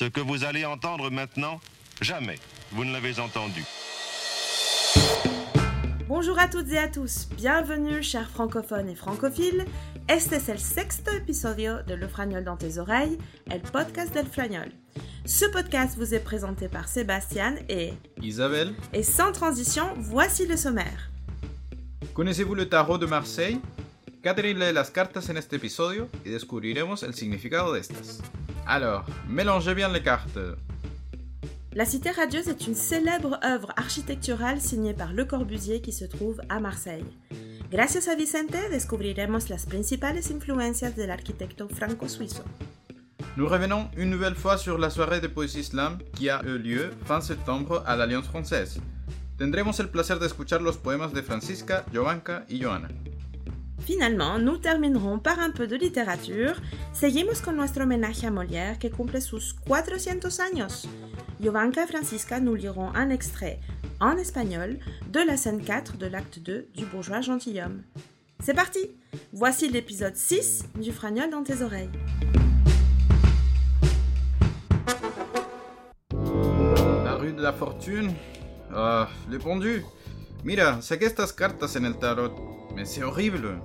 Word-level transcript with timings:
Ce 0.00 0.06
que 0.06 0.20
vous 0.22 0.44
allez 0.44 0.64
entendre 0.64 1.10
maintenant, 1.10 1.60
jamais 2.00 2.38
vous 2.72 2.86
ne 2.86 2.92
l'avez 2.94 3.20
entendu. 3.20 3.62
Bonjour 6.08 6.38
à 6.38 6.48
toutes 6.48 6.72
et 6.72 6.78
à 6.78 6.88
tous, 6.88 7.28
bienvenue 7.36 8.02
chers 8.02 8.30
francophones 8.30 8.88
et 8.88 8.94
francophiles. 8.94 9.66
Este 10.08 10.36
es 10.36 10.48
el 10.48 10.58
sexto 10.58 11.10
episodio 11.10 11.82
de 11.86 11.92
Le 11.92 12.08
Fragnol 12.08 12.44
dans 12.44 12.56
tes 12.56 12.78
oreilles, 12.78 13.18
el 13.50 13.60
podcast 13.60 14.14
del 14.14 14.24
Fragnol. 14.24 14.70
Ce 15.26 15.44
podcast 15.44 15.98
vous 15.98 16.14
est 16.14 16.24
présenté 16.24 16.68
par 16.68 16.88
Sébastien 16.88 17.56
et 17.68 17.92
Isabelle, 18.22 18.72
et 18.94 19.02
sans 19.02 19.32
transition, 19.32 19.84
voici 19.98 20.46
le 20.46 20.56
sommaire. 20.56 21.10
¿connaissez-vous 22.14 22.54
le 22.54 22.70
tarot 22.70 22.96
de 22.96 23.04
Marseille? 23.04 23.60
Catherine 24.22 24.58
lee 24.58 24.72
las 24.72 24.90
cartas 24.90 25.28
en 25.28 25.36
este 25.36 25.56
episodio 25.56 26.08
y 26.24 26.30
descubriremos 26.30 27.02
el 27.02 27.12
significado 27.12 27.74
de 27.74 27.80
estas. 27.80 28.22
Alors, 28.70 29.04
mélangez 29.28 29.74
bien 29.74 29.88
les 29.88 30.00
cartes. 30.00 30.38
La 31.72 31.84
Cité 31.84 32.12
radieuse 32.12 32.46
est 32.46 32.68
une 32.68 32.76
célèbre 32.76 33.40
œuvre 33.42 33.72
architecturale 33.76 34.60
signée 34.60 34.94
par 34.94 35.12
Le 35.12 35.24
Corbusier 35.24 35.80
qui 35.80 35.90
se 35.90 36.04
trouve 36.04 36.40
à 36.48 36.60
Marseille. 36.60 37.04
Gracias 37.72 38.08
a 38.08 38.14
Vicente 38.14 38.70
descubriremos 38.70 39.48
las 39.48 39.66
principales 39.66 40.30
influencias 40.30 40.94
del 40.94 41.10
arquitecto 41.10 41.68
franco-suizo. 41.68 42.44
Nous 43.36 43.48
revenons 43.48 43.88
une 43.96 44.10
nouvelle 44.10 44.36
fois 44.36 44.56
sur 44.56 44.78
la 44.78 44.90
soirée 44.90 45.20
de 45.20 45.26
poésie 45.26 45.64
slam 45.64 45.98
qui 46.14 46.30
a 46.30 46.40
eu 46.44 46.56
lieu 46.56 46.92
fin 47.06 47.20
septembre 47.20 47.82
à 47.86 47.96
l'Alliance 47.96 48.28
française. 48.28 48.80
Tendremos 49.36 49.80
el 49.80 49.88
placer 49.88 50.20
de 50.20 50.26
escuchar 50.26 50.62
los 50.62 50.76
poemas 50.76 51.12
de 51.12 51.22
Francisca, 51.22 51.84
Jovanka 51.92 52.44
y 52.48 52.62
Joana. 52.62 52.88
Finalement, 53.90 54.38
nous 54.38 54.56
terminerons 54.56 55.18
par 55.18 55.40
un 55.40 55.50
peu 55.50 55.66
de 55.66 55.74
littérature. 55.74 56.54
Seguimos 56.92 57.40
con 57.40 57.56
nuestro 57.56 57.82
homenaje 57.82 58.24
a 58.24 58.30
Molière 58.30 58.78
qui 58.78 58.88
cumple 58.88 59.20
sus 59.20 59.52
400 59.66 60.38
años. 60.38 60.86
Jovanka 61.42 61.82
et 61.82 61.88
Francisca 61.88 62.38
nous 62.38 62.54
liront 62.54 62.94
un 62.94 63.10
extrait 63.10 63.58
en 63.98 64.16
espagnol 64.16 64.78
de 65.08 65.18
la 65.18 65.36
scène 65.36 65.60
4 65.60 65.96
de 65.96 66.06
l'acte 66.06 66.38
2 66.38 66.68
du 66.72 66.86
bourgeois 66.86 67.20
gentilhomme. 67.20 67.82
C'est 68.38 68.54
parti 68.54 68.78
Voici 69.32 69.68
l'épisode 69.68 70.14
6 70.14 70.66
du 70.80 70.92
Fragnol 70.92 71.28
dans 71.28 71.42
tes 71.42 71.60
oreilles. 71.60 71.90
La 76.12 77.16
rue 77.16 77.32
de 77.32 77.42
la 77.42 77.52
fortune? 77.52 78.12
Ah, 78.72 79.08
le 79.28 79.40
pendu. 79.40 79.82
Mira, 80.44 80.80
saqué 80.80 81.06
estas 81.06 81.32
cartas 81.32 81.76
en 81.76 81.84
el 81.84 81.98
tarot. 81.98 82.36
Mais 82.76 82.84
c'est 82.84 83.02
horrible. 83.02 83.58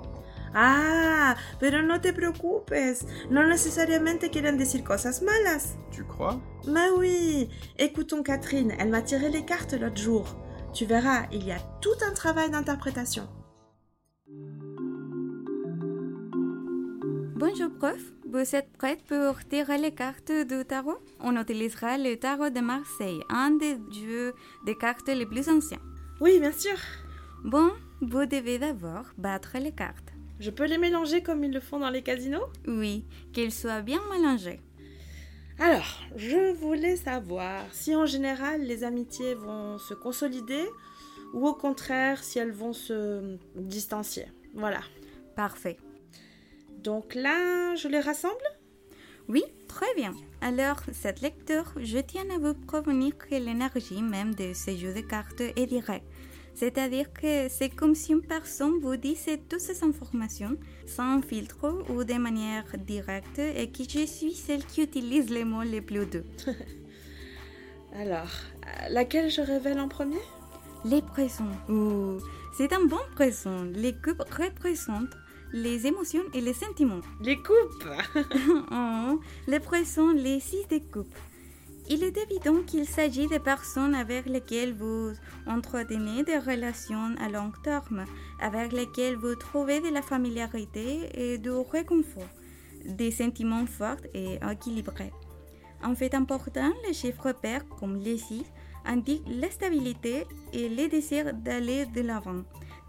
Ah, 0.58 1.36
pero 1.60 1.84
no 1.84 2.00
te 2.00 2.14
preocupes, 2.14 3.06
no 3.30 3.46
necesariamente 3.46 4.30
quieren 4.30 4.58
decir 4.58 4.86
cosas 4.86 5.22
malas. 5.22 5.76
Tu 5.92 6.06
crois? 6.06 6.40
Mais 6.66 6.90
oui, 6.98 7.50
écoutons 7.78 8.24
Catherine, 8.24 8.74
elle 8.80 8.90
m'a 8.90 9.02
tiré 9.02 9.30
les 9.30 9.44
cartes 9.44 9.74
l'autre 9.74 10.02
jour. 10.02 10.26
Tu 10.74 10.86
verras, 10.86 11.28
il 11.34 11.46
y 11.46 11.52
a 11.52 11.60
tout 11.82 11.98
un 12.08 12.14
travail 12.14 12.50
d'interprétation. 12.52 13.28
Bonjour 17.36 17.70
prof, 17.78 18.02
vous 18.30 18.56
êtes 18.56 18.72
prête 18.78 19.04
pour 19.04 19.44
tirer 19.50 19.78
les 19.78 19.94
cartes 19.94 20.32
du 20.32 20.64
tarot? 20.64 21.00
On 21.20 21.36
utilisera 21.36 21.98
le 21.98 22.16
tarot 22.16 22.50
de 22.50 22.62
Marseille, 22.62 23.20
un 23.30 23.52
des 23.52 23.78
jeux 23.92 24.34
de 24.66 24.72
cartes 24.72 25.10
les 25.10 25.26
plus 25.26 25.50
anciens. 25.50 25.82
Oui, 26.22 26.40
bien 26.40 26.54
sûr. 26.54 26.78
Bon, 27.44 27.72
vous 28.02 28.26
devez 28.26 28.58
d'abord 28.58 29.08
battre 29.18 29.58
les 29.60 29.74
cartes. 29.74 30.05
Je 30.40 30.50
peux 30.50 30.66
les 30.66 30.78
mélanger 30.78 31.24
comme 31.24 31.44
ils 31.44 31.54
le 31.54 31.60
font 31.60 31.80
dans 31.80 31.90
les 31.90 32.02
casinos 32.02 32.48
Oui, 32.68 33.06
qu'ils 33.34 33.54
soient 33.54 33.82
bien 33.82 34.02
mélangés. 34.12 34.60
Alors, 35.60 36.02
je 36.18 36.54
voulais 36.54 36.98
savoir 36.98 37.64
si 37.72 37.96
en 37.96 38.06
général 38.06 38.62
les 38.62 38.84
amitiés 38.84 39.36
vont 39.36 39.78
se 39.78 39.94
consolider 39.94 40.66
ou 41.34 41.48
au 41.48 41.54
contraire 41.54 42.24
si 42.24 42.40
elles 42.40 42.52
vont 42.52 42.74
se 42.74 43.38
distancier. 43.56 44.26
Voilà. 44.54 44.82
Parfait. 45.36 45.78
Donc 46.84 47.16
là, 47.16 47.76
je 47.76 47.88
les 47.88 48.02
rassemble? 48.02 48.36
Oui, 49.28 49.44
très 49.68 49.92
bien. 49.96 50.14
Alors, 50.42 50.82
cette 50.92 51.22
lecture, 51.22 51.74
je 51.78 51.98
tiens 51.98 52.30
à 52.30 52.38
vous 52.38 52.54
prévenir 52.54 53.18
que 53.18 53.36
l'énergie 53.36 54.02
même 54.02 54.36
de 54.36 54.54
ce 54.54 54.76
jeu 54.76 54.94
de 54.94 55.02
cartes 55.02 55.42
est 55.42 55.66
directe. 55.66 56.06
C'est-à-dire 56.56 57.12
que 57.12 57.50
c'est 57.50 57.70
comme 57.70 57.96
si 57.96 58.14
une 58.14 58.22
personne 58.22 58.80
vous 58.82 58.96
disait 58.96 59.42
toutes 59.50 59.60
ces 59.60 59.84
informations 59.84 60.58
sans 60.88 61.22
filtre 61.22 61.84
ou 61.90 62.04
de 62.06 62.14
manière 62.14 62.66
directe 62.78 63.40
et 63.40 63.70
que 63.70 63.84
je 63.84 64.06
suis 64.06 64.34
celle 64.34 64.66
qui 64.66 64.82
utilise 64.84 65.30
les 65.30 65.44
mots 65.44 65.64
les 65.64 65.82
plus 65.82 66.06
doux. 66.06 66.24
Alors, 67.94 68.32
laquelle 68.90 69.30
je 69.30 69.42
révèle 69.42 69.80
en 69.80 69.90
premier? 69.90 70.22
Les 70.86 71.02
présents. 71.02 71.58
C'est 72.58 72.72
un 72.72 72.86
bon 72.86 73.02
présent. 73.16 73.64
Les 73.74 73.94
coupes 73.94 74.24
représentent 74.30 75.18
les 75.52 75.88
émotions 75.88 76.24
et 76.34 76.42
les 76.42 76.54
sentiments. 76.54 77.02
Les 77.22 77.38
coupes? 77.38 77.88
Oh, 78.72 79.20
les 79.48 79.60
présents, 79.60 80.12
les 80.12 80.40
six 80.40 80.68
des 80.70 80.82
coupes. 80.82 81.16
Il 81.88 82.04
est 82.04 82.18
évident 82.18 82.64
qu'il 82.66 82.88
s'agit 82.88 83.28
de 83.28 83.38
personnes 83.38 83.94
avec 83.94 84.26
lesquelles 84.26 84.74
vous 84.74 85.12
entretenez 85.46 86.24
des 86.24 86.40
relations 86.40 87.14
à 87.20 87.30
long 87.30 87.52
terme, 87.64 88.06
avec 88.40 88.72
lesquelles 88.72 89.18
vous 89.18 89.36
trouvez 89.36 89.82
de 89.82 89.90
la 89.90 90.02
familiarité 90.02 91.10
et 91.14 91.38
du 91.38 91.52
réconfort, 91.52 92.28
des 92.86 93.12
sentiments 93.12 93.68
forts 93.68 94.02
et 94.16 94.40
équilibrés. 94.52 95.14
En 95.84 95.94
fait 95.94 96.16
important, 96.16 96.72
les 96.88 96.94
chiffres 96.94 97.34
pairs 97.34 97.68
comme 97.80 97.98
les 97.98 98.18
6 98.18 98.44
indiquent 98.86 99.28
la 99.28 99.52
stabilité 99.52 100.26
et 100.54 100.70
le 100.70 100.88
désir 100.88 101.36
d'aller 101.36 101.86
de 101.86 102.02
l'avant, 102.02 102.42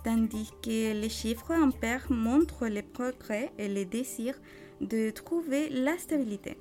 tandis 0.05 0.51
que 0.63 0.99
les 0.99 1.11
chiffres 1.11 1.53
impairs 1.53 2.07
montrent 2.09 2.67
les 2.67 2.83
progrès 2.83 3.53
et 3.59 3.69
le 3.69 3.85
désir 3.85 4.35
de 4.81 5.11
trouver 5.11 5.69
la 5.69 5.99
stabilité. 5.99 6.57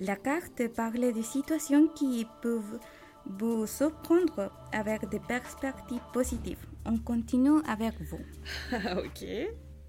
La 0.00 0.16
carte 0.16 0.68
parle 0.74 1.12
de 1.12 1.22
situations 1.22 1.88
qui 1.88 2.26
peuvent 2.42 2.78
vous 3.26 3.66
surprendre 3.66 4.50
avec 4.72 5.08
des 5.08 5.20
perspectives 5.20 6.02
positives. 6.12 6.64
On 6.84 6.96
continue 6.98 7.60
avec 7.68 7.94
vous. 8.02 8.20
ok. 9.04 9.24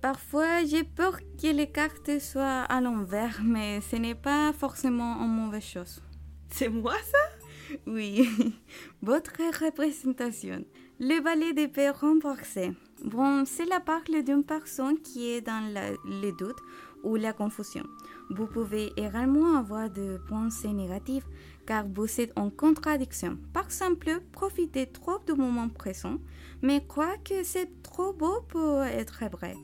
Parfois, 0.02 0.64
j'ai 0.66 0.84
peur 0.84 1.20
que 1.42 1.48
les 1.48 1.68
cartes 1.70 2.20
soient 2.20 2.62
à 2.64 2.82
l'envers, 2.82 3.42
mais 3.44 3.82
ce 3.82 3.98
n'est 3.98 4.16
pas 4.16 4.52
forcément 4.54 5.22
une 5.24 5.36
mauvaise 5.46 5.64
chose. 5.64 6.02
C'est 6.50 6.70
moi 6.70 6.94
ça? 6.96 7.76
Oui, 7.86 8.28
votre 9.02 9.34
représentation. 9.64 10.66
Le 11.00 11.22
valet 11.22 11.54
d'épée 11.54 11.90
renversé. 11.92 12.72
Bon, 13.06 13.46
cela 13.46 13.80
parle 13.80 14.24
d'une 14.24 14.44
personne 14.44 15.00
qui 15.00 15.30
est 15.32 15.42
dans 15.42 15.72
la- 15.74 15.92
le 16.06 16.32
doute 16.32 16.58
ou 17.04 17.16
la 17.16 17.34
confusion. 17.34 17.84
Vous 18.30 18.46
pouvez 18.46 18.92
également 18.98 19.58
avoir 19.58 19.90
des 19.90 20.18
pensées 20.28 20.74
négatives 20.74 21.26
car 21.66 21.86
vous 21.88 22.20
êtes 22.20 22.34
en 22.36 22.50
contradiction. 22.50 23.38
Par 23.54 23.66
exemple, 23.66 24.22
profitez 24.32 24.88
trop 24.88 25.20
du 25.26 25.34
moment 25.34 25.70
présent, 25.70 26.18
mais 26.62 26.84
croyez 26.88 27.20
que 27.24 27.44
c'est 27.44 27.82
trop 27.84 28.14
beau 28.14 28.42
pour 28.48 28.84
être 28.84 29.24
vrai. 29.32 29.56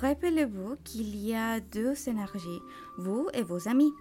Rappelez-vous 0.00 0.76
qu'il 0.84 1.16
y 1.16 1.34
a 1.34 1.60
deux 1.60 1.94
énergies, 2.08 2.60
vous 2.98 3.28
et 3.34 3.42
vos 3.42 3.68
amis, 3.68 3.92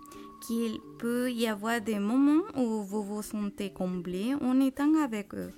qu'il 0.46 0.80
peut 1.00 1.32
y 1.32 1.48
avoir 1.48 1.82
des 1.82 2.00
moments 2.00 2.44
où 2.56 2.84
vous 2.84 3.04
vous 3.04 3.24
sentez 3.24 3.72
comblé 3.72 4.36
en 4.42 4.60
étant 4.60 4.94
avec 5.02 5.34
eux, 5.34 5.52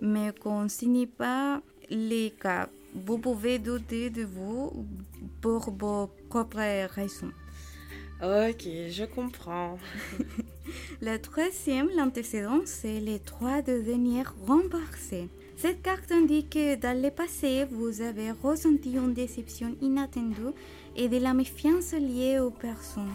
mais 0.00 0.32
qu'on 0.32 0.68
ce 0.68 0.86
n'est 0.86 1.06
pas 1.06 1.60
les 1.90 2.32
cas. 2.40 2.68
Vous 2.94 3.18
pouvez 3.18 3.58
douter 3.58 4.10
de 4.10 4.22
vous 4.24 4.86
pour 5.40 5.70
vos 5.70 6.10
propres 6.28 6.86
raisons. 6.94 7.32
Ok, 8.22 8.62
je 8.88 9.04
comprends. 9.04 9.78
Le 11.02 11.18
troisième, 11.18 11.88
l'antécédent, 11.96 12.60
c'est 12.64 13.00
les 13.00 13.18
trois 13.18 13.60
de 13.62 13.72
venir 13.72 14.34
renversés. 14.46 15.28
Cette 15.56 15.82
carte 15.82 16.10
indique 16.12 16.50
que 16.50 16.76
dans 16.76 17.00
le 17.00 17.10
passé, 17.10 17.64
vous 17.70 18.00
avez 18.00 18.30
ressenti 18.30 18.92
une 18.92 19.12
déception 19.12 19.76
inattendue 19.82 20.54
et 20.96 21.08
de 21.08 21.18
la 21.18 21.34
méfiance 21.34 21.92
liée 21.92 22.38
aux 22.38 22.50
personnes. 22.50 23.14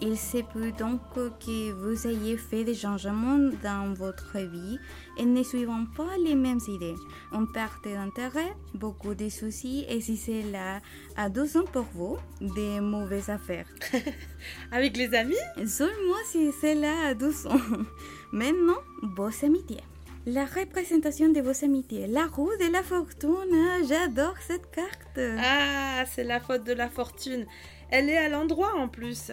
Il 0.00 0.18
se 0.18 0.38
peut 0.38 0.72
donc 0.72 1.00
que 1.14 1.72
vous 1.72 2.06
ayez 2.06 2.36
fait 2.36 2.64
des 2.64 2.74
changements 2.74 3.38
dans 3.62 3.94
votre 3.94 4.38
vie 4.38 4.78
et 5.18 5.24
ne 5.24 5.42
suivant 5.42 5.86
pas 5.96 6.16
les 6.22 6.34
mêmes 6.34 6.60
idées. 6.68 6.96
Une 7.32 7.50
perte 7.50 7.84
d'intérêt, 7.84 8.52
beaucoup 8.74 9.14
de 9.14 9.28
soucis 9.28 9.84
et 9.88 10.00
si 10.00 10.16
c'est 10.16 10.42
là 10.42 10.80
à 11.16 11.28
12 11.28 11.56
ans 11.58 11.64
pour 11.72 11.86
vous, 11.94 12.16
des 12.40 12.80
mauvaises 12.80 13.30
affaires. 13.30 13.68
Avec 14.72 14.96
les 14.96 15.14
amis? 15.14 15.36
Seulement 15.66 16.22
si 16.26 16.50
c'est 16.60 16.74
là 16.74 17.08
à 17.08 17.14
12 17.14 17.46
ans. 17.46 17.60
Maintenant, 18.32 18.80
vos 19.02 19.30
amitiés. 19.44 19.82
La 20.26 20.46
représentation 20.46 21.28
de 21.28 21.40
vos 21.40 21.64
amitiés. 21.64 22.06
La 22.06 22.26
roue 22.26 22.56
de 22.58 22.72
la 22.72 22.82
fortune. 22.82 23.86
J'adore 23.86 24.34
cette 24.46 24.70
carte. 24.70 25.20
Ah, 25.38 26.04
c'est 26.06 26.24
la 26.24 26.40
faute 26.40 26.64
de 26.64 26.72
la 26.72 26.88
fortune. 26.88 27.46
Elle 27.90 28.08
est 28.08 28.16
à 28.16 28.28
l'endroit 28.30 28.74
en 28.74 28.88
plus. 28.88 29.32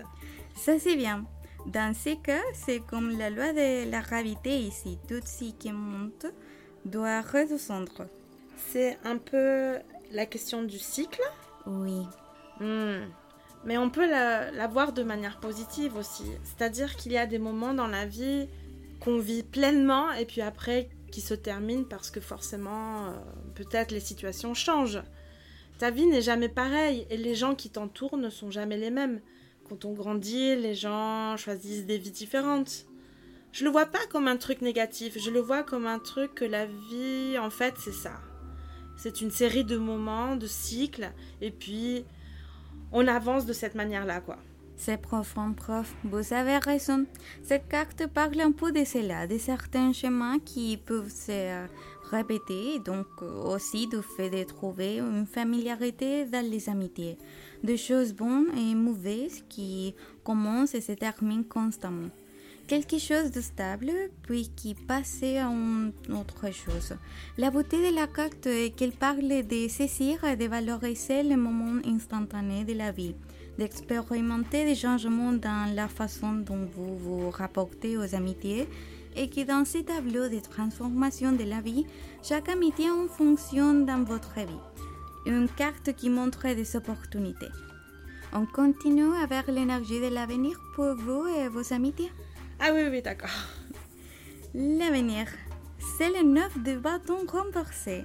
Ça 0.56 0.80
c'est 0.80 0.96
bien. 0.96 1.26
Dans 1.68 1.94
ces 1.94 2.18
cas, 2.18 2.42
c'est 2.54 2.80
comme 2.80 3.18
la 3.18 3.30
loi 3.30 3.54
de 3.54 3.90
la 3.90 4.02
gravité 4.02 4.58
ici. 4.58 4.98
Tout 5.08 5.22
ce 5.24 5.52
qui 5.52 5.72
monte 5.72 6.26
doit 6.86 7.22
redescendre. 7.22 8.08
C'est 8.58 8.98
un 9.04 9.18
peu 9.18 9.78
la 10.12 10.26
question 10.26 10.64
du 10.64 10.80
cycle 10.80 11.22
Oui. 11.68 12.02
Hmm. 12.60 13.06
Mais 13.64 13.78
on 13.78 13.92
peut 13.92 14.10
la, 14.10 14.50
la 14.52 14.68
voir 14.68 14.92
de 14.92 15.04
manière 15.04 15.40
positive 15.40 15.96
aussi. 15.96 16.26
C'est-à-dire 16.44 16.96
qu'il 16.96 17.12
y 17.12 17.18
a 17.18 17.28
des 17.28 17.38
moments 17.38 17.76
dans 17.76 17.88
la 17.88 18.06
vie 18.06 18.48
qu'on 19.00 19.20
vit 19.20 19.44
pleinement 19.44 20.12
et 20.14 20.26
puis 20.26 20.42
après 20.42 20.90
qui 21.12 21.22
se 21.22 21.34
terminent 21.34 21.84
parce 21.84 22.10
que 22.10 22.22
forcément, 22.22 23.08
euh, 23.08 23.12
peut-être 23.54 23.92
les 23.92 24.00
situations 24.00 24.54
changent. 24.54 25.04
Ta 25.78 25.92
vie 25.92 26.08
n'est 26.08 26.22
jamais 26.22 26.50
pareille 26.50 27.06
et 27.10 27.18
les 27.18 27.36
gens 27.36 27.54
qui 27.54 27.70
t'entourent 27.70 28.18
ne 28.18 28.30
sont 28.30 28.50
jamais 28.50 28.78
les 28.78 28.90
mêmes. 28.90 29.22
Quand 29.72 29.86
on 29.86 29.94
grandit, 29.94 30.58
les 30.58 30.76
gens 30.76 31.38
choisissent 31.38 31.86
des 31.86 31.98
vies 31.98 32.12
différentes. 32.12 32.88
Je 33.54 33.64
le 33.64 33.70
vois 33.70 33.86
pas 33.86 34.06
comme 34.10 34.28
un 34.28 34.36
truc 34.36 34.62
négatif, 34.62 35.18
je 35.18 35.32
le 35.32 35.40
vois 35.40 35.64
comme 35.64 35.88
un 35.88 35.98
truc 35.98 36.36
que 36.36 36.44
la 36.44 36.66
vie, 36.66 37.38
en 37.40 37.50
fait, 37.50 37.76
c'est 37.78 37.94
ça. 37.94 38.20
C'est 38.98 39.22
une 39.22 39.32
série 39.32 39.64
de 39.64 39.78
moments, 39.78 40.36
de 40.36 40.46
cycles, 40.46 41.10
et 41.40 41.52
puis 41.52 42.04
on 42.92 43.08
avance 43.08 43.46
de 43.46 43.54
cette 43.54 43.76
manière-là, 43.76 44.20
quoi. 44.20 44.40
C'est 44.76 44.98
profond, 44.98 45.54
prof. 45.54 45.96
Vous 46.04 46.34
avez 46.34 46.58
raison. 46.58 47.06
Cette 47.42 47.70
carte 47.70 48.08
parle 48.08 48.42
un 48.42 48.52
peu 48.52 48.74
de 48.74 48.84
cela, 48.84 49.26
de 49.26 49.38
certains 49.38 49.94
schémas 49.94 50.40
qui 50.44 50.76
peuvent 50.76 51.10
se 51.10 51.66
répéter, 52.12 52.80
donc 52.80 53.08
euh, 53.22 53.56
aussi 53.56 53.88
du 53.88 54.02
fait 54.02 54.30
de 54.30 54.44
trouver 54.44 55.00
une 55.00 55.26
familiarité 55.26 56.26
dans 56.26 56.46
les 56.46 56.68
amitiés, 56.68 57.18
de 57.64 57.76
choses 57.76 58.14
bonnes 58.14 58.48
et 58.58 58.76
mauvaises 58.76 59.44
qui 59.50 59.96
commencent 60.24 60.76
et 60.76 60.82
se 60.82 60.94
terminent 60.94 61.44
constamment. 61.48 62.10
Quelque 62.68 63.00
chose 63.00 63.32
de 63.32 63.42
stable, 63.42 63.92
puis 64.24 64.50
qui 64.56 64.76
passe 64.76 65.24
à 65.24 65.50
une 65.50 65.92
autre 66.10 66.54
chose. 66.54 66.96
La 67.38 67.52
beauté 67.52 67.78
de 67.78 67.94
la 67.94 68.08
carte 68.08 68.48
est 68.48 68.74
qu'elle 68.76 68.94
parle 68.94 69.46
de 69.46 69.68
saisir 69.68 70.24
et 70.24 70.38
de 70.38 70.46
valoriser 70.46 71.24
le 71.24 71.36
moment 71.36 71.82
instantané 71.86 72.64
de 72.64 72.74
la 72.74 72.92
vie 72.92 73.16
d'expérimenter 73.58 74.66
des 74.66 74.76
changements 74.76 75.34
dans 75.34 75.74
la 75.76 75.88
façon 75.88 76.34
dont 76.34 76.66
vous 76.76 76.98
vous 76.98 77.30
rapportez 77.30 77.98
aux 77.98 78.16
amitiés 78.16 78.68
et 79.16 79.30
que 79.30 79.46
dans 79.46 79.66
ces 79.66 79.84
tableaux 79.84 80.30
de 80.30 80.40
transformation 80.40 81.34
de 81.34 81.44
la 81.44 81.62
vie, 81.62 81.86
chaque 82.24 82.50
amitié 82.50 82.90
en 82.90 83.08
fonctionne 83.08 83.86
dans 83.86 84.04
votre 84.04 84.36
vie. 84.36 84.91
Une 85.26 85.48
carte 85.50 85.94
qui 85.94 86.10
montre 86.10 86.48
des 86.54 86.76
opportunités. 86.76 87.52
On 88.34 88.46
continue 88.46 89.14
avec 89.22 89.48
l'énergie 89.48 90.00
de 90.00 90.08
l'avenir 90.08 90.60
pour 90.76 90.96
vous 90.96 91.28
et 91.28 91.48
vos 91.48 91.74
amitiés. 91.74 92.12
Ah 92.60 92.72
oui, 92.74 92.84
oui, 92.90 93.02
d'accord. 93.02 93.30
L'avenir, 94.54 95.28
c'est 95.98 96.10
le 96.10 96.24
neuf 96.24 96.58
de 96.64 96.76
bâton 96.78 97.20
renversé. 97.28 98.04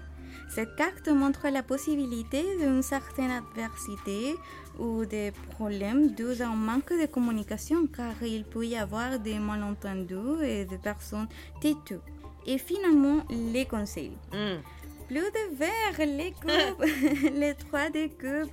Cette 0.48 0.76
carte 0.76 1.08
montre 1.08 1.48
la 1.48 1.62
possibilité 1.62 2.42
d'une 2.58 2.82
certaine 2.82 3.30
adversité 3.30 4.34
ou 4.78 5.04
des 5.04 5.32
problèmes 5.52 6.14
dus 6.14 6.42
à 6.42 6.48
un 6.48 6.54
manque 6.54 6.92
de 6.92 7.06
communication 7.06 7.86
car 7.86 8.14
il 8.22 8.44
peut 8.44 8.66
y 8.66 8.76
avoir 8.76 9.18
des 9.18 9.38
malentendus 9.38 10.44
et 10.44 10.64
des 10.64 10.78
personnes 10.78 11.28
têtues. 11.60 12.00
Et 12.46 12.58
finalement, 12.58 13.24
les 13.30 13.64
conseils. 13.64 14.16
Hmm. 14.32 14.60
Plus 15.08 15.20
de 15.20 15.54
verre, 15.54 16.06
les 16.06 16.32
cubes, 16.40 17.32
les 17.34 17.54
trois 17.54 17.90
des 17.90 18.08
cubes. 18.08 18.50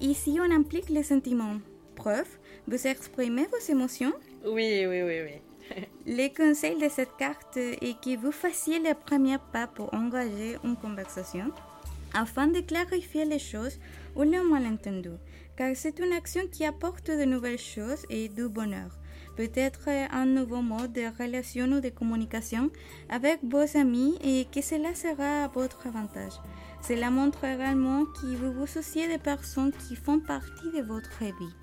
Ici, 0.00 0.38
on 0.40 0.50
implique 0.50 0.88
les 0.88 1.02
sentiments. 1.02 1.58
Preuve, 1.96 2.28
vous 2.68 2.86
exprimez 2.86 3.46
vos 3.46 3.72
émotions? 3.72 4.12
Oui, 4.44 4.84
oui, 4.86 5.02
oui, 5.02 5.20
oui. 5.24 5.86
Le 6.06 6.28
conseil 6.36 6.78
de 6.80 6.88
cette 6.88 7.16
carte 7.18 7.56
est 7.56 8.00
que 8.00 8.16
vous 8.16 8.30
fassiez 8.30 8.78
le 8.78 8.94
premier 8.94 9.38
pas 9.52 9.66
pour 9.66 9.92
engager 9.92 10.56
une 10.62 10.76
conversation 10.76 11.50
afin 12.14 12.46
de 12.46 12.60
clarifier 12.60 13.24
les 13.24 13.38
choses 13.40 13.78
ou 14.14 14.22
les 14.22 14.40
malentendus, 14.40 15.18
car 15.56 15.74
c'est 15.74 15.98
une 15.98 16.12
action 16.12 16.42
qui 16.50 16.64
apporte 16.64 17.10
de 17.10 17.24
nouvelles 17.24 17.58
choses 17.58 18.06
et 18.08 18.28
du 18.28 18.48
bonheur. 18.48 18.90
Peut-être 19.36 19.88
un 20.12 20.24
nouveau 20.24 20.62
mode 20.62 20.94
de 20.94 21.22
relation 21.22 21.66
ou 21.66 21.80
de 21.80 21.90
communication 21.90 22.70
avec 23.10 23.40
vos 23.42 23.76
amis 23.76 24.16
et 24.24 24.46
que 24.52 24.62
cela 24.62 24.94
sera 24.94 25.44
à 25.44 25.48
votre 25.48 25.86
avantage. 25.86 26.32
Cela 26.80 27.10
montre 27.10 27.44
également 27.44 28.06
que 28.06 28.26
vous 28.26 28.52
vous 28.52 28.66
souciez 28.66 29.08
des 29.08 29.18
personnes 29.18 29.72
qui 29.72 29.94
font 29.94 30.20
partie 30.20 30.70
de 30.74 30.82
votre 30.82 31.18
vie. 31.20 31.54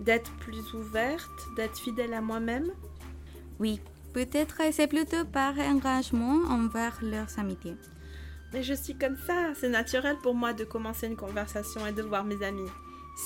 D'être 0.00 0.32
plus 0.38 0.72
ouverte, 0.74 1.28
d'être 1.56 1.78
fidèle 1.78 2.14
à 2.14 2.20
moi-même? 2.20 2.70
Oui, 3.60 3.80
peut-être 4.14 4.62
c'est 4.72 4.86
plutôt 4.86 5.24
par 5.24 5.58
engagement 5.58 6.40
envers 6.48 6.98
leurs 7.02 7.38
amitiés. 7.38 7.76
Mais 8.52 8.62
je 8.62 8.74
suis 8.74 8.96
comme 8.96 9.16
ça, 9.26 9.52
c'est 9.54 9.68
naturel 9.68 10.16
pour 10.22 10.34
moi 10.34 10.52
de 10.52 10.64
commencer 10.64 11.06
une 11.06 11.16
conversation 11.16 11.86
et 11.86 11.92
de 11.92 12.02
voir 12.02 12.24
mes 12.24 12.42
amis. 12.42 12.70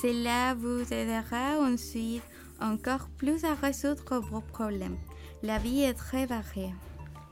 Cela 0.03 0.55
vous 0.55 0.93
aidera 0.93 1.61
ensuite 1.61 2.23
encore 2.61 3.09
plus 3.17 3.45
à 3.45 3.55
résoudre 3.55 4.19
vos 4.19 4.41
problèmes. 4.41 4.97
La 5.43 5.59
vie 5.59 5.83
est 5.83 5.95
très 5.95 6.27
variée. 6.27 6.73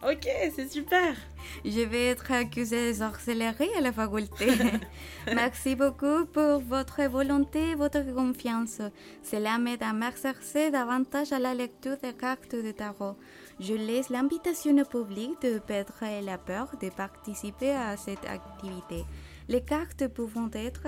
Ok, 0.07 0.29
c'est 0.55 0.69
super. 0.69 1.17
Je 1.65 1.81
vais 1.81 2.09
être 2.09 2.31
accusée 2.31 2.93
de 2.93 2.99
sorcellerie 2.99 3.71
à 3.79 3.81
la 3.81 3.91
faculté. 3.91 4.49
Merci 5.27 5.77
beaucoup 5.77 6.27
pour 6.27 6.61
votre 6.61 7.03
volonté 7.05 7.71
et 7.71 7.75
votre 7.75 8.05
confiance. 8.15 8.83
Cela 9.23 9.57
m'aide 9.57 9.83
à 9.83 9.95
m'exercer 9.95 10.71
davantage 10.71 11.33
à 11.33 11.39
la 11.39 11.55
lecture 11.55 11.97
des 12.03 12.13
cartes 12.13 12.55
de 12.55 12.71
tarot. 12.71 13.17
Je 13.61 13.73
laisse 13.73 14.11
l'invitation 14.11 14.77
au 14.77 14.85
public 14.85 15.41
de 15.41 15.59
perdre 15.59 15.95
la 16.23 16.37
peur 16.37 16.75
de 16.83 16.91
participer 16.91 17.71
à 17.71 17.97
cette 17.97 18.27
activité. 18.27 19.07
Les 19.49 19.63
cartes 19.63 20.07
pouvant 20.09 20.51
être 20.53 20.87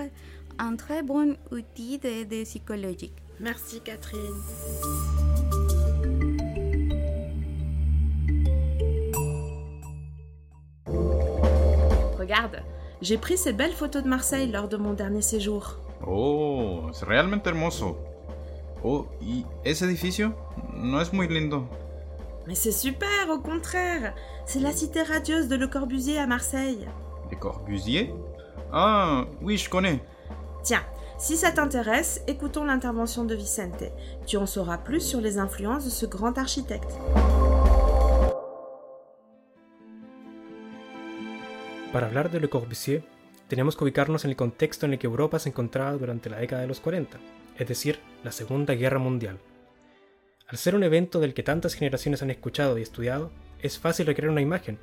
un 0.59 0.75
très 0.75 1.01
bon 1.01 1.35
outil 1.51 1.97
d'aide 1.97 2.43
psychologique. 2.43 3.15
Merci 3.39 3.81
Catherine. 3.81 4.41
Regarde, 12.17 12.63
j'ai 13.01 13.17
pris 13.17 13.37
ces 13.37 13.53
belles 13.53 13.73
photos 13.73 14.03
de 14.03 14.09
Marseille 14.09 14.51
lors 14.51 14.67
de 14.67 14.77
mon 14.77 14.93
dernier 14.93 15.21
séjour. 15.21 15.77
Oh, 16.05 16.89
es 16.89 17.03
realmente 17.03 17.47
hermoso. 17.47 17.97
Oh, 18.83 19.05
¿y 19.21 19.45
ese 19.63 19.85
edificio? 19.85 20.33
No 20.73 20.99
es 20.99 21.13
muy 21.13 21.27
lindo. 21.27 21.67
Mais 22.47 22.55
c'est 22.55 22.71
super, 22.71 23.29
au 23.29 23.39
contraire. 23.39 24.13
C'est 24.45 24.59
la 24.59 24.71
cité 24.71 25.03
radieuse 25.03 25.47
de 25.47 25.55
Le 25.55 25.67
Corbusier 25.67 26.17
à 26.17 26.25
Marseille. 26.25 26.87
¿De 27.29 27.35
Corbusier? 27.35 28.13
Ah, 28.71 29.25
oui, 29.41 29.57
je 29.57 29.69
connais. 29.69 30.01
Tiens, 30.63 30.83
si 31.17 31.35
ça 31.35 31.51
t'intéresse, 31.51 32.21
écoutons 32.27 32.63
l'intervention 32.63 33.25
de 33.25 33.33
Vicente. 33.33 33.85
Tu 34.27 34.37
en 34.37 34.45
sauras 34.45 34.77
plus 34.77 35.01
sur 35.01 35.19
les 35.19 35.39
influences 35.39 35.85
de 35.85 35.89
ce 35.89 36.05
grand 36.05 36.37
architecte. 36.37 36.91
Para 41.91 42.07
hablar 42.07 42.29
de 42.29 42.39
Le 42.39 42.49
Corbusier, 42.49 43.03
tenemos 43.47 43.75
que 43.75 43.83
ubicarnos 43.83 44.25
en 44.25 44.31
el 44.31 44.35
contexto 44.35 44.85
en 44.85 44.93
el 44.93 44.99
que 44.99 45.07
Europa 45.07 45.39
se 45.39 45.49
encontraba 45.49 45.93
durante 45.93 46.29
la 46.29 46.37
década 46.37 46.61
de 46.61 46.67
los 46.67 46.79
40, 46.81 47.17
es 47.57 47.67
decir, 47.67 47.99
la 48.23 48.31
Segunda 48.31 48.75
Guerra 48.75 48.99
Mundial. 48.99 49.39
Al 50.47 50.57
ser 50.57 50.75
un 50.75 50.83
evento 50.83 51.19
del 51.19 51.33
que 51.33 51.43
tantas 51.43 51.73
generaciones 51.73 52.21
han 52.21 52.29
escuchado 52.29 52.77
y 52.77 52.83
estudiado, 52.83 53.31
es 53.59 53.79
fácil 53.79 54.05
recrear 54.05 54.31
una 54.31 54.41
imagen, 54.41 54.77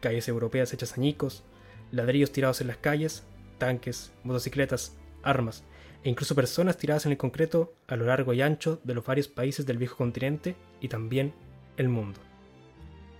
calles 0.00 0.28
europeas 0.28 0.72
hechas 0.74 0.98
añicos, 0.98 1.44
ladrillos 1.92 2.30
tirados 2.30 2.60
en 2.60 2.66
las 2.66 2.76
calles, 2.76 3.24
tanques, 3.58 4.12
motocicletas, 4.22 4.94
armas 5.22 5.64
e 6.04 6.10
incluso 6.10 6.34
personas 6.34 6.76
tiradas 6.76 7.06
en 7.06 7.12
el 7.12 7.18
concreto 7.18 7.74
a 7.86 7.96
lo 7.96 8.06
largo 8.06 8.32
y 8.32 8.42
ancho 8.42 8.80
de 8.84 8.94
los 8.94 9.04
varios 9.04 9.28
países 9.28 9.66
del 9.66 9.78
viejo 9.78 9.96
continente 9.96 10.56
y 10.80 10.88
también 10.88 11.32
el 11.76 11.88
mundo. 11.88 12.20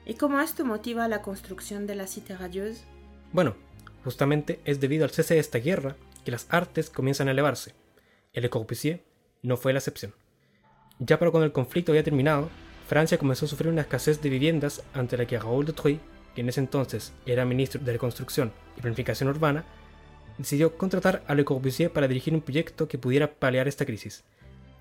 ¿Y 0.04 0.14
cómo 0.14 0.40
esto 0.40 0.64
motiva 0.64 1.06
la 1.08 1.23
construcción 1.23 1.87
de 1.87 1.94
la 1.94 2.06
cité 2.06 2.37
radieuse? 2.37 2.85
Bueno, 3.32 3.56
justamente 4.04 4.61
es 4.64 4.80
debido 4.80 5.04
al 5.04 5.11
cese 5.11 5.35
de 5.35 5.40
esta 5.40 5.58
guerra 5.58 5.97
que 6.25 6.30
las 6.30 6.47
artes 6.50 6.88
comienzan 6.88 7.28
a 7.28 7.32
elevarse. 7.32 7.75
El 8.32 8.42
Le 8.42 8.50
Corbusier 8.50 9.04
no 9.42 9.56
fue 9.56 9.73
la 9.73 9.80
excepción. 9.80 10.14
Ya 10.99 11.18
para 11.18 11.30
cuando 11.30 11.47
el 11.47 11.52
conflicto 11.52 11.92
había 11.92 12.02
terminado, 12.02 12.49
Francia 12.88 13.18
comenzó 13.18 13.44
a 13.44 13.49
sufrir 13.49 13.70
una 13.70 13.82
escasez 13.82 14.23
de 14.23 14.30
viviendas 14.30 14.82
ante 14.94 15.16
la 15.16 15.26
que 15.26 15.38
Raoul 15.38 15.66
de 15.66 15.73
Troyes, 15.75 16.00
que 16.35 16.40
en 16.40 16.49
ese 16.49 16.61
entonces 16.61 17.12
era 17.26 17.44
ministro 17.44 17.82
de 17.82 17.92
Reconstrucción 17.92 18.52
y 18.76 18.80
Planificación 18.80 19.28
Urbana, 19.28 19.64
decidió 20.38 20.78
contratar 20.78 21.23
a 21.26 21.35
Le 21.35 21.45
Corbusier 21.45 21.92
para 21.92 22.09
dirigir 22.09 22.33
un 22.33 22.40
proyecto 22.40 22.88
que 22.88 22.99
pudiera 22.99 23.35
paliar 23.35 23.68
esta 23.68 23.85
crisis, 23.85 24.25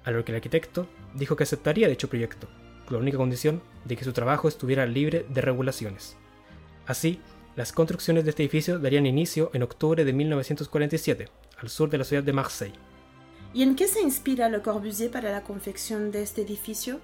a 0.04 0.12
lo 0.12 0.24
que 0.24 0.32
el 0.32 0.38
arquitecto 0.38 0.88
dijo 1.16 1.36
que 1.36 1.44
aceptaría 1.44 1.90
dicho 1.90 2.08
proyecto, 2.08 2.48
con 2.86 2.94
la 2.96 3.02
única 3.02 3.18
condición 3.18 3.62
de 3.86 3.98
que 3.98 4.06
su 4.06 4.14
trabajo 4.14 4.48
estuviera 4.48 4.86
libre 4.86 5.26
de 5.30 5.42
regulaciones. 5.42 6.16
Así, 6.86 7.20
las 7.56 7.74
construcciones 7.74 8.24
de 8.24 8.30
este 8.30 8.44
edificio 8.44 8.80
darían 8.80 9.06
inicio 9.06 9.50
en 9.54 9.64
octubre 9.64 10.06
de 10.06 10.14
1947, 10.14 11.28
al 11.58 11.70
sur 11.70 11.90
de 11.90 11.98
la 11.98 12.04
ciudad 12.04 12.24
de 12.24 12.34
Marseille. 12.34 12.80
¿Y 13.54 13.64
en 13.64 13.76
qué 13.76 13.88
se 13.88 14.02
inspira 14.02 14.50
Le 14.50 14.62
Corbusier 14.62 15.10
para 15.10 15.32
la 15.32 15.44
confección 15.44 16.12
de 16.12 16.22
este 16.22 16.44
edificio? 16.44 17.00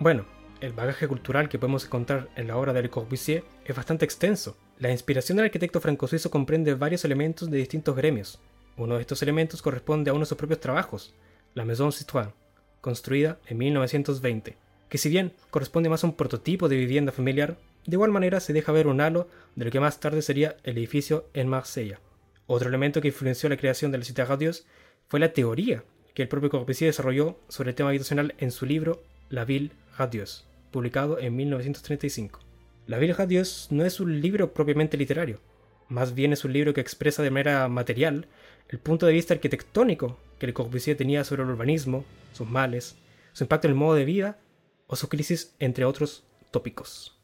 Bueno, 0.00 0.24
el 0.64 0.72
bagaje 0.72 1.06
cultural 1.06 1.48
que 1.48 1.58
podemos 1.58 1.84
encontrar 1.84 2.28
en 2.36 2.48
la 2.48 2.56
obra 2.56 2.72
de 2.72 2.82
Le 2.82 2.90
Corbusier 2.90 3.44
es 3.64 3.76
bastante 3.76 4.04
extenso. 4.04 4.56
La 4.78 4.90
inspiración 4.90 5.36
del 5.36 5.46
arquitecto 5.46 5.80
franco-suizo 5.80 6.30
comprende 6.30 6.74
varios 6.74 7.04
elementos 7.04 7.50
de 7.50 7.58
distintos 7.58 7.94
gremios. 7.94 8.40
Uno 8.76 8.94
de 8.94 9.02
estos 9.02 9.22
elementos 9.22 9.60
corresponde 9.62 10.10
a 10.10 10.14
uno 10.14 10.20
de 10.20 10.26
sus 10.26 10.38
propios 10.38 10.60
trabajos, 10.60 11.14
la 11.54 11.64
Maison 11.64 11.90
Citroën, 11.90 12.32
construida 12.80 13.38
en 13.46 13.58
1920, 13.58 14.56
que 14.88 14.98
si 14.98 15.08
bien 15.08 15.32
corresponde 15.50 15.90
más 15.90 16.02
a 16.02 16.06
un 16.06 16.16
prototipo 16.16 16.68
de 16.68 16.76
vivienda 16.76 17.12
familiar, 17.12 17.56
de 17.86 17.94
igual 17.96 18.10
manera 18.10 18.40
se 18.40 18.54
deja 18.54 18.72
ver 18.72 18.86
un 18.86 19.00
halo 19.00 19.28
de 19.54 19.66
lo 19.66 19.70
que 19.70 19.80
más 19.80 20.00
tarde 20.00 20.22
sería 20.22 20.56
el 20.64 20.78
edificio 20.78 21.28
en 21.34 21.48
Marsella. 21.48 22.00
Otro 22.46 22.68
elemento 22.68 23.00
que 23.00 23.08
influenció 23.08 23.48
la 23.48 23.58
creación 23.58 23.92
de 23.92 23.98
la 23.98 24.04
Cité 24.04 24.24
Radios 24.24 24.66
fue 25.08 25.20
la 25.20 25.32
teoría 25.32 25.84
que 26.14 26.22
el 26.22 26.28
propio 26.28 26.48
Corbusier 26.48 26.88
desarrolló 26.88 27.38
sobre 27.48 27.70
el 27.70 27.76
tema 27.76 27.90
habitacional 27.90 28.34
en 28.38 28.50
su 28.50 28.64
libro 28.64 29.02
La 29.28 29.44
Ville 29.44 29.70
Radieuse, 29.98 30.44
publicado 30.74 31.20
en 31.20 31.36
1935. 31.36 32.40
La 32.88 32.98
Ville 32.98 33.14
Radieuse 33.14 33.68
no 33.70 33.84
es 33.84 34.00
un 34.00 34.20
libro 34.20 34.52
propiamente 34.52 34.96
literario, 34.96 35.38
más 35.88 36.14
bien 36.14 36.32
es 36.32 36.44
un 36.44 36.52
libro 36.52 36.74
que 36.74 36.80
expresa 36.80 37.22
de 37.22 37.30
manera 37.30 37.68
material 37.68 38.26
el 38.68 38.80
punto 38.80 39.06
de 39.06 39.12
vista 39.12 39.34
arquitectónico 39.34 40.18
que 40.40 40.48
Le 40.48 40.52
Corbusier 40.52 40.96
tenía 40.96 41.22
sobre 41.22 41.44
el 41.44 41.50
urbanismo, 41.50 42.04
sus 42.32 42.48
males, 42.48 42.96
su 43.32 43.44
impacto 43.44 43.68
en 43.68 43.72
el 43.72 43.78
modo 43.78 43.94
de 43.94 44.04
vida 44.04 44.38
o 44.88 44.96
su 44.96 45.08
crisis, 45.08 45.54
entre 45.60 45.84
otros 45.84 46.24
tópicos. 46.50 47.16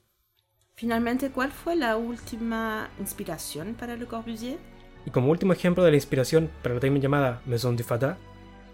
Finalmente, 0.77 1.31
¿cuál 1.31 1.51
fue 1.51 1.75
la 1.75 1.97
última 1.97 2.89
inspiración 3.01 3.75
para 3.75 3.97
Le 3.97 4.07
Corbusier? 4.07 4.59
Y 5.07 5.11
como 5.11 5.33
último 5.33 5.53
ejemplo 5.53 5.83
de 5.83 5.91
la 5.91 5.97
inspiración 5.97 6.51
para 6.63 6.77
la 6.77 6.81
también 6.81 7.03
llamada 7.03 7.43
Maison 7.47 7.77
du 7.77 7.83
Fada, 7.83 8.17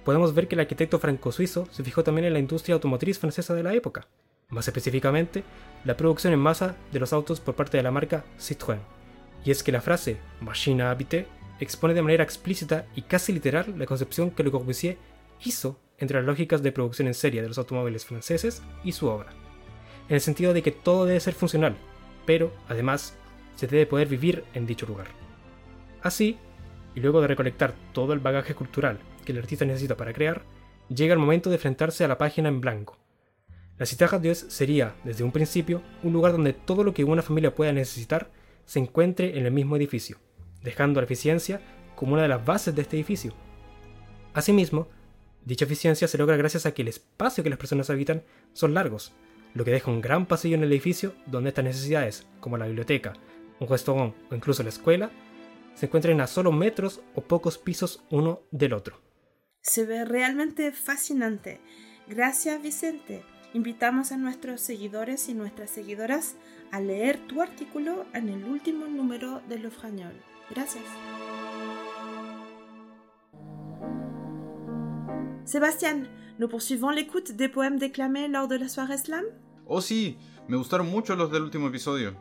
podemos 0.05 0.35
ver 0.35 0.49
que 0.49 0.55
el 0.55 0.61
arquitecto 0.61 0.99
franco-suizo 0.99 1.67
se 1.71 1.83
fijó 1.83 2.05
también 2.05 2.27
en 2.27 2.35
la 2.35 2.39
industria 2.39 2.75
automotriz 2.75 3.19
francesa 3.19 3.55
de 3.55 3.63
la 3.63 3.73
época, 3.73 4.09
más 4.49 4.69
específicamente 4.69 5.45
la 5.85 5.97
producción 5.97 6.33
en 6.33 6.39
masa 6.39 6.77
de 6.93 7.01
los 7.01 7.13
autos 7.13 7.41
por 7.41 7.55
parte 7.55 7.77
de 7.77 7.83
la 7.83 7.91
marca 7.91 8.25
Citroën. 8.39 8.79
Y 9.45 9.51
es 9.51 9.63
que 9.63 9.73
la 9.73 9.81
frase 9.81 10.19
machine 10.41 10.83
à 10.83 10.91
habiter 10.91 11.27
expone 11.61 11.95
de 11.95 12.03
manera 12.03 12.25
explícita 12.25 12.87
y 12.95 13.03
casi 13.03 13.33
literal 13.33 13.75
la 13.79 13.87
concepción 13.87 14.31
que 14.31 14.43
Le 14.43 14.51
Corbusier 14.51 14.99
hizo 15.45 15.79
entre 15.99 16.19
las 16.19 16.27
lógicas 16.27 16.63
de 16.63 16.73
producción 16.73 17.09
en 17.09 17.15
serie 17.15 17.43
de 17.43 17.49
los 17.49 17.59
automóviles 17.59 18.05
franceses 18.05 18.63
y 18.85 18.93
su 18.93 19.07
obra, 19.07 19.31
en 20.09 20.15
el 20.15 20.21
sentido 20.21 20.53
de 20.53 20.63
que 20.63 20.73
todo 20.73 21.07
debe 21.07 21.21
ser 21.21 21.35
funcional, 21.35 21.77
pero 22.27 22.53
además 22.69 23.17
se 23.55 23.67
debe 23.67 23.87
poder 23.87 24.09
vivir 24.09 24.45
en 24.55 24.67
dicho 24.67 24.87
lugar. 24.87 25.07
Así, 26.03 26.39
y 26.95 27.01
luego 27.01 27.21
de 27.21 27.29
recolectar 27.29 27.75
todo 27.93 28.13
el 28.13 28.21
bagaje 28.21 28.55
cultural 28.55 28.99
que 29.25 29.33
el 29.33 29.39
artista 29.39 29.65
necesita 29.65 29.97
para 29.97 30.13
crear, 30.13 30.43
llega 30.89 31.15
el 31.15 31.19
momento 31.19 31.51
de 31.51 31.57
enfrentarse 31.57 32.05
a 32.05 32.09
la 32.09 32.19
página 32.19 32.49
en 32.49 32.61
blanco. 32.61 32.99
La 33.79 33.85
Cité 33.85 34.07
Dios 34.21 34.47
sería, 34.49 34.95
desde 35.05 35.23
un 35.23 35.33
principio, 35.33 35.83
un 36.03 36.13
lugar 36.15 36.33
donde 36.33 36.55
todo 36.55 36.83
lo 36.83 36.95
que 36.95 37.05
una 37.05 37.23
familia 37.23 37.55
pueda 37.55 37.73
necesitar 37.73 38.31
se 38.65 38.79
encuentre 38.79 39.39
en 39.39 39.45
el 39.45 39.53
mismo 39.53 39.77
edificio, 39.77 40.19
dejando 40.63 41.01
la 41.01 41.05
eficiencia 41.05 41.61
como 41.95 42.15
una 42.15 42.23
de 42.23 42.29
las 42.29 42.45
bases 42.45 42.75
de 42.75 42.83
este 42.83 42.97
edificio. 42.97 43.35
Asimismo, 44.33 44.89
dicha 45.45 45.67
eficiencia 45.67 46.09
se 46.09 46.19
logra 46.19 46.37
gracias 46.37 46.65
a 46.65 46.73
que 46.73 46.83
el 46.83 46.89
espacio 46.89 47.45
que 47.45 47.51
las 47.51 47.59
personas 47.59 47.91
habitan 47.91 48.23
son 48.55 48.73
largos, 48.73 49.13
lo 49.53 49.65
que 49.65 49.71
deja 49.71 49.91
un 49.91 50.01
gran 50.01 50.27
pasillo 50.27 50.57
en 50.57 50.65
el 50.65 50.73
edificio 50.73 51.15
donde 51.27 51.51
estas 51.51 51.65
necesidades, 51.65 52.27
como 52.41 52.57
la 52.57 52.67
biblioteca, 52.67 53.13
un 53.61 53.69
restaurante 53.69 54.17
o 54.31 54.35
incluso 54.35 54.63
la 54.63 54.71
escuela, 54.71 55.11
se 55.75 55.87
encuentran 55.87 56.21
a 56.23 56.27
solo 56.27 56.51
metros 56.51 57.03
o 57.15 57.21
pocos 57.21 57.59
pisos 57.59 58.03
uno 58.11 58.41
del 58.51 58.73
otro. 58.73 59.01
Se 59.61 59.85
ve 59.85 60.05
realmente 60.05 60.73
fascinante. 60.73 61.61
Gracias 62.09 62.63
Vicente. 62.63 63.23
Invitamos 63.55 64.13
a 64.13 64.17
nuestros 64.17 64.61
seguidores 64.61 65.29
y 65.29 65.35
nuestras 65.35 65.71
seguidoras 65.71 66.37
a 66.73 66.81
leer 66.81 67.19
tu 67.27 67.41
artículo 67.41 68.05
en 68.13 68.29
el 68.29 68.45
último 68.45 68.87
número 68.87 69.41
de 69.49 69.59
Le 69.59 69.71
Fragnol. 69.71 70.15
Gracias. 70.51 70.85
Sébastien, 75.45 76.09
nous 76.39 76.49
poursuivons 76.49 76.91
l'écoute 76.91 77.33
des 77.33 77.49
poèmes 77.49 77.79
déclamés 77.79 78.29
lors 78.29 78.49
de 78.49 78.57
la 78.57 78.69
soirée 78.69 78.99
slam 78.99 79.25
Oh 79.67 79.81
sí, 79.81 80.19
me 80.49 80.57
gustaron 80.57 80.87
mucho 80.87 81.17
los 81.17 81.31
del 81.31 81.43
último 81.43 81.69
episodio. 81.69 82.15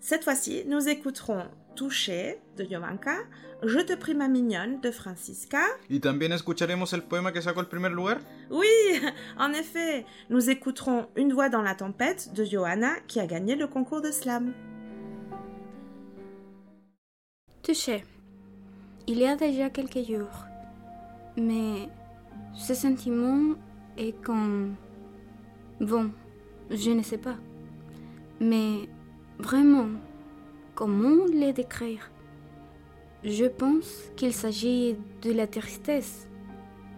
Cette 0.00 0.24
fois-ci, 0.24 0.64
nous 0.66 0.88
écouterons 0.88 1.44
Touché 1.74 2.38
de 2.56 2.64
Jovanka, 2.64 3.16
Je 3.62 3.80
te 3.80 3.94
prie 3.94 4.14
ma 4.14 4.28
mignonne 4.28 4.80
de 4.80 4.90
Francisca. 4.90 5.62
¿Y 5.88 6.00
también 6.00 6.32
escucharemos 6.32 6.92
el 6.92 7.02
poema 7.02 7.32
que 7.32 7.40
sacó 7.40 7.60
el 7.60 7.66
primer 7.66 7.90
lugar? 7.90 8.20
Oui, 8.50 8.66
en 9.38 9.52
effet, 9.54 10.04
nous 10.28 10.50
écouterons 10.50 11.08
Une 11.16 11.32
voix 11.32 11.48
dans 11.48 11.62
la 11.62 11.74
tempête 11.74 12.32
de 12.34 12.44
Johanna 12.44 12.96
qui 13.06 13.18
a 13.18 13.26
gagné 13.26 13.56
le 13.56 13.66
concours 13.66 14.02
de 14.02 14.10
slam. 14.10 14.52
Touché. 17.62 18.04
Il 19.06 19.18
y 19.18 19.26
a 19.26 19.36
déjà 19.36 19.70
quelques 19.70 20.06
jours. 20.06 20.44
Mais 21.36 21.88
ce 22.54 22.74
sentiment 22.74 23.54
est 23.96 24.20
comme... 24.22 24.74
Bon, 25.80 26.10
je 26.70 26.90
ne 26.90 27.02
sais 27.02 27.18
pas. 27.18 27.36
Mais 28.40 28.88
vraiment, 29.38 29.88
comment 30.74 31.24
les 31.32 31.52
décrire? 31.52 32.10
Je 33.24 33.46
pense 33.46 34.10
qu'il 34.14 34.32
s'agit 34.32 34.96
de 35.22 35.32
la 35.32 35.46
tristesse. 35.46 36.28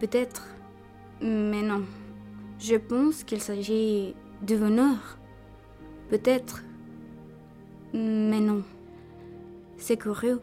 Peut-être. 0.01 0.47
Mais 1.21 1.63
non. 1.63 1.85
Je 2.59 2.77
pense 2.77 3.25
qu'il 3.25 3.41
s'agit 3.41 4.15
de 4.43 4.57
bonheur. 4.57 5.19
Peut-être. 6.11 6.63
Mais 7.95 8.41
non. 8.41 8.63
C'est 9.77 9.97
curieux. 9.97 10.41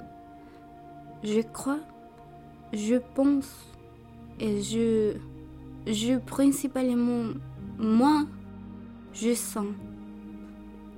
Je 1.23 1.41
crois. 1.41 1.79
Je 2.73 2.95
pense. 3.13 3.73
Et 4.39 4.61
je. 4.61 5.13
Je 5.85 6.17
principalement. 6.17 7.33
Moi. 7.77 8.25
Je 9.13 9.33
sens 9.33 9.67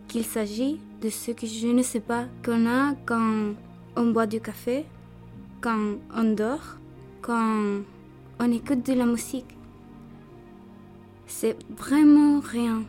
qu'il 0.07 0.23
s'agit 0.25 0.79
de 1.01 1.09
ce 1.09 1.31
que 1.31 1.45
je 1.45 1.67
ne 1.67 1.83
sais 1.83 1.99
pas 1.99 2.25
qu'on 2.43 2.65
a 2.67 2.95
quand 3.05 3.53
on 3.95 4.11
boit 4.11 4.27
du 4.27 4.41
café, 4.41 4.85
quand 5.61 5.97
on 6.15 6.33
dort, 6.33 6.77
quand 7.21 7.81
on 8.39 8.51
écoute 8.51 8.85
de 8.85 8.93
la 8.93 9.05
musique. 9.05 9.57
C'est 11.25 11.57
vraiment 11.69 12.39
rien, 12.39 12.83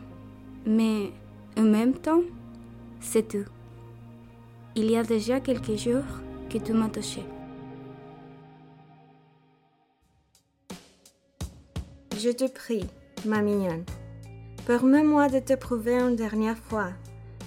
mais 0.65 1.11
en 1.57 1.63
même 1.63 1.93
temps, 1.93 2.21
c'est 2.99 3.27
tout. 3.27 3.45
Il 4.75 4.89
y 4.89 4.95
a 4.95 5.03
déjà 5.03 5.39
quelques 5.39 5.75
jours 5.75 6.05
que 6.49 6.57
tu 6.57 6.73
m'as 6.73 6.89
touché. 6.89 7.23
Je 12.17 12.29
te 12.31 12.47
prie, 12.49 12.85
ma 13.25 13.41
mignonne, 13.41 13.83
permets-moi 14.67 15.29
de 15.29 15.39
te 15.39 15.53
prouver 15.55 15.99
une 15.99 16.15
dernière 16.15 16.57
fois, 16.57 16.89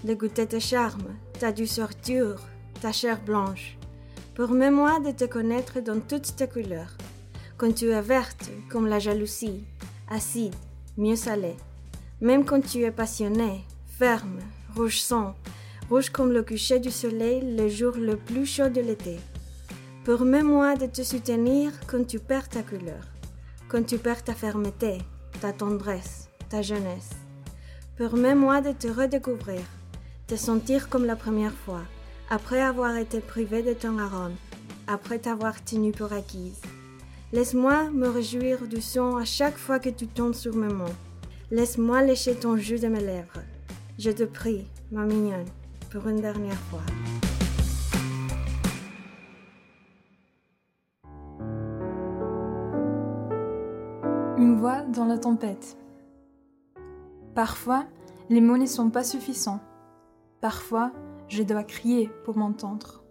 de 0.04 0.14
goûter 0.14 0.46
tes 0.46 0.60
charmes, 0.60 1.14
ta 1.38 1.52
douceur 1.52 1.90
dure, 2.04 2.40
ta 2.80 2.92
chair 2.92 3.20
blanche. 3.22 3.76
Permets-moi 4.34 5.00
de 5.00 5.10
te 5.10 5.24
connaître 5.24 5.80
dans 5.80 6.00
toutes 6.00 6.36
tes 6.36 6.48
couleurs, 6.48 6.96
quand 7.56 7.72
tu 7.74 7.90
es 7.90 8.00
verte 8.00 8.50
comme 8.70 8.86
la 8.86 8.98
jalousie, 8.98 9.64
acide, 10.10 10.54
mieux 10.96 11.16
salée, 11.16 11.56
même 12.20 12.44
quand 12.44 12.60
tu 12.60 12.82
es 12.82 12.90
passionnée, 12.90 13.64
ferme, 13.86 14.38
rouge 14.74 15.00
sang, 15.00 15.34
rouge 15.88 16.10
comme 16.10 16.32
le 16.32 16.42
coucher 16.42 16.80
du 16.80 16.90
soleil 16.90 17.56
le 17.56 17.68
jour 17.68 17.92
le 17.96 18.16
plus 18.16 18.46
chaud 18.46 18.68
de 18.68 18.80
l'été. 18.80 19.18
Permets-moi 20.04 20.76
de 20.76 20.86
te 20.86 21.02
soutenir 21.02 21.72
quand 21.86 22.06
tu 22.06 22.18
perds 22.18 22.48
ta 22.48 22.62
couleur, 22.62 23.04
quand 23.68 23.84
tu 23.84 23.98
perds 23.98 24.24
ta 24.24 24.34
fermeté, 24.34 24.98
ta 25.40 25.52
tendresse, 25.52 26.28
ta 26.48 26.62
jeunesse. 26.62 27.10
Permets-moi 27.96 28.60
de 28.62 28.72
te 28.72 28.88
redécouvrir, 28.88 29.62
te 30.32 30.38
sentir 30.38 30.88
comme 30.88 31.04
la 31.04 31.14
première 31.14 31.52
fois, 31.52 31.82
après 32.30 32.62
avoir 32.62 32.96
été 32.96 33.20
privé 33.20 33.62
de 33.62 33.74
ton 33.74 33.98
arôme, 33.98 34.32
après 34.86 35.18
t'avoir 35.18 35.62
tenue 35.62 35.92
pour 35.92 36.10
acquise. 36.14 36.58
Laisse-moi 37.34 37.90
me 37.90 38.08
réjouir 38.08 38.66
du 38.66 38.80
son 38.80 39.16
à 39.16 39.26
chaque 39.26 39.58
fois 39.58 39.78
que 39.78 39.90
tu 39.90 40.06
tombes 40.06 40.32
sur 40.32 40.56
mes 40.56 40.72
mots. 40.72 40.96
Laisse-moi 41.50 42.00
lécher 42.00 42.34
ton 42.34 42.56
jus 42.56 42.80
de 42.80 42.88
mes 42.88 43.02
lèvres. 43.02 43.42
Je 43.98 44.10
te 44.10 44.22
prie, 44.22 44.64
ma 44.90 45.04
mignonne, 45.04 45.44
pour 45.90 46.08
une 46.08 46.22
dernière 46.22 46.62
fois. 46.70 46.80
Une 54.38 54.56
voix 54.56 54.80
dans 54.80 55.04
la 55.04 55.18
tempête. 55.18 55.76
Parfois, 57.34 57.84
les 58.30 58.40
mots 58.40 58.56
ne 58.56 58.64
sont 58.64 58.88
pas 58.88 59.04
suffisants. 59.04 59.60
Parfois, 60.42 60.90
je 61.28 61.44
dois 61.44 61.62
crier 61.62 62.10
pour 62.24 62.36
m'entendre. 62.36 63.04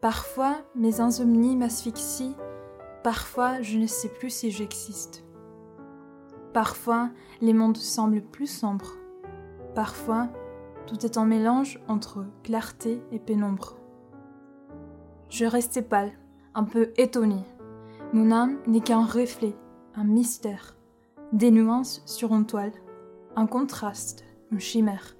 Parfois, 0.00 0.58
mes 0.76 1.00
insomnies 1.00 1.56
m'asphyxient. 1.56 2.36
Parfois, 3.02 3.60
je 3.60 3.76
ne 3.76 3.88
sais 3.88 4.08
plus 4.08 4.30
si 4.30 4.52
j'existe. 4.52 5.24
Parfois, 6.52 7.10
les 7.40 7.52
mondes 7.52 7.76
semblent 7.76 8.22
plus 8.22 8.46
sombres. 8.46 8.94
Parfois, 9.74 10.28
tout 10.86 11.04
est 11.04 11.18
en 11.18 11.26
mélange 11.26 11.80
entre 11.88 12.24
clarté 12.44 13.02
et 13.10 13.18
pénombre. 13.18 13.76
Je 15.30 15.44
restais 15.44 15.82
pâle, 15.82 16.12
un 16.54 16.62
peu 16.62 16.92
étonné. 16.96 17.42
Mon 18.12 18.30
âme 18.30 18.58
n'est 18.68 18.80
qu'un 18.80 19.04
reflet, 19.04 19.56
un 19.96 20.04
mystère, 20.04 20.76
des 21.32 21.50
nuances 21.50 22.00
sur 22.06 22.32
une 22.32 22.46
toile, 22.46 22.72
un 23.34 23.48
contraste, 23.48 24.24
une 24.52 24.60
chimère. 24.60 25.17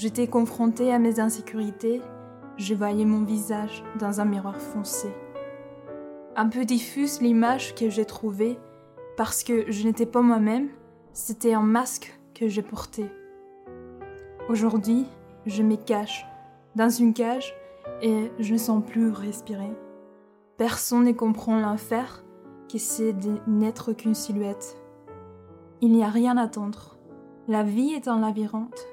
J'étais 0.00 0.28
confronté 0.28 0.94
à 0.94 1.00
mes 1.00 1.18
insécurités, 1.18 2.00
je 2.56 2.72
voyais 2.72 3.04
mon 3.04 3.24
visage 3.24 3.82
dans 3.98 4.20
un 4.20 4.26
miroir 4.26 4.60
foncé. 4.60 5.08
Un 6.36 6.48
peu 6.48 6.64
diffuse 6.64 7.20
l'image 7.20 7.74
que 7.74 7.90
j'ai 7.90 8.04
trouvée, 8.04 8.60
parce 9.16 9.42
que 9.42 9.68
je 9.72 9.84
n'étais 9.84 10.06
pas 10.06 10.22
moi-même, 10.22 10.68
c'était 11.12 11.52
un 11.52 11.62
masque 11.62 12.16
que 12.32 12.46
j'ai 12.46 12.62
porté. 12.62 13.06
Aujourd'hui, 14.48 15.04
je 15.46 15.64
me 15.64 15.74
cache 15.74 16.24
dans 16.76 16.90
une 16.90 17.12
cage 17.12 17.52
et 18.00 18.30
je 18.38 18.52
ne 18.52 18.58
sens 18.58 18.84
plus 18.86 19.10
respirer. 19.10 19.72
Personne 20.58 21.06
ne 21.06 21.12
comprend 21.12 21.58
l'enfer, 21.58 22.22
que 22.72 22.78
c'est 22.78 23.14
de 23.14 23.34
n'être 23.48 23.92
qu'une 23.94 24.14
silhouette. 24.14 24.80
Il 25.80 25.90
n'y 25.90 26.04
a 26.04 26.08
rien 26.08 26.36
à 26.36 26.42
attendre. 26.42 26.96
La 27.48 27.64
vie 27.64 27.94
est 27.94 28.06
un 28.06 28.20
labyrinthe. 28.20 28.86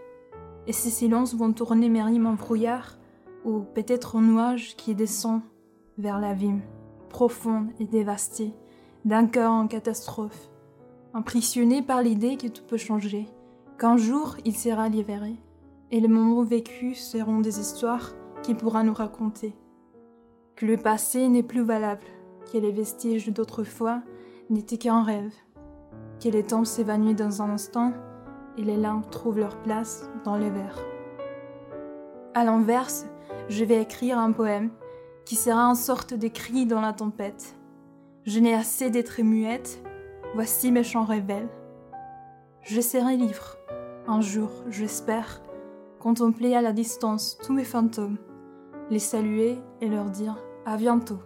Et 0.67 0.73
ces 0.73 0.89
silences 0.89 1.35
vont 1.35 1.53
tourner 1.53 1.89
mes 1.89 2.01
rimes 2.01 2.25
en 2.25 2.33
brouillard, 2.33 2.97
ou 3.43 3.59
peut-être 3.59 4.15
en 4.15 4.21
nuage 4.21 4.75
qui 4.75 4.95
descend 4.95 5.41
vers 5.97 6.19
l'abîme, 6.19 6.61
profonde 7.09 7.69
et 7.79 7.85
dévastée, 7.85 8.53
d'un 9.05 9.27
cœur 9.27 9.51
en 9.51 9.67
catastrophe, 9.67 10.49
impressionné 11.13 11.81
par 11.81 12.01
l'idée 12.01 12.37
que 12.37 12.47
tout 12.47 12.63
peut 12.67 12.77
changer, 12.77 13.27
qu'un 13.77 13.97
jour 13.97 14.35
il 14.45 14.55
sera 14.55 14.89
libéré, 14.89 15.35
et 15.91 15.99
les 15.99 16.07
moments 16.07 16.43
vécus 16.43 16.99
seront 16.99 17.39
des 17.39 17.59
histoires 17.59 18.13
qu'il 18.41 18.57
pourra 18.57 18.83
nous 18.83 18.93
raconter. 18.93 19.55
Que 20.55 20.65
le 20.65 20.77
passé 20.77 21.27
n'est 21.27 21.43
plus 21.43 21.63
valable, 21.63 22.05
que 22.51 22.57
les 22.57 22.71
vestiges 22.71 23.31
d'autrefois 23.31 24.01
n'étaient 24.49 24.77
qu'un 24.77 25.03
rêve, 25.03 25.33
que 26.23 26.29
les 26.29 26.43
temps 26.43 26.65
s'évanouissent 26.65 27.15
dans 27.15 27.41
un 27.41 27.51
instant 27.51 27.93
et 28.57 28.63
les 28.63 28.77
langues 28.77 29.09
trouvent 29.09 29.39
leur 29.39 29.57
place 29.61 30.09
dans 30.23 30.37
les 30.37 30.49
vers. 30.49 30.79
À 32.33 32.43
l'inverse, 32.43 33.05
je 33.49 33.63
vais 33.63 33.81
écrire 33.81 34.17
un 34.17 34.31
poème 34.31 34.71
qui 35.25 35.35
sera 35.35 35.61
une 35.61 35.75
sorte 35.75 36.13
de 36.13 36.27
cri 36.27 36.65
dans 36.65 36.81
la 36.81 36.93
tempête. 36.93 37.55
Je 38.25 38.39
n'ai 38.39 38.53
assez 38.53 38.89
d'être 38.89 39.21
muette, 39.21 39.81
voici 40.33 40.71
mes 40.71 40.83
chants 40.83 41.05
révèlent. 41.05 41.49
Je 42.61 42.81
serai 42.81 43.15
libre, 43.17 43.57
un 44.07 44.21
jour, 44.21 44.49
j'espère, 44.69 45.41
contempler 45.99 46.55
à 46.55 46.61
la 46.61 46.73
distance 46.73 47.37
tous 47.43 47.53
mes 47.53 47.63
fantômes, 47.63 48.17
les 48.89 48.99
saluer 48.99 49.57
et 49.81 49.87
leur 49.87 50.05
dire 50.05 50.37
à 50.65 50.77
bientôt. 50.77 51.19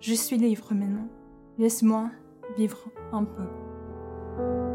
Je 0.00 0.14
suis 0.14 0.36
libre 0.36 0.68
maintenant. 0.72 1.08
Laisse-moi 1.58 2.10
vivre 2.56 2.84
un 3.12 3.24
peu. 3.24 4.71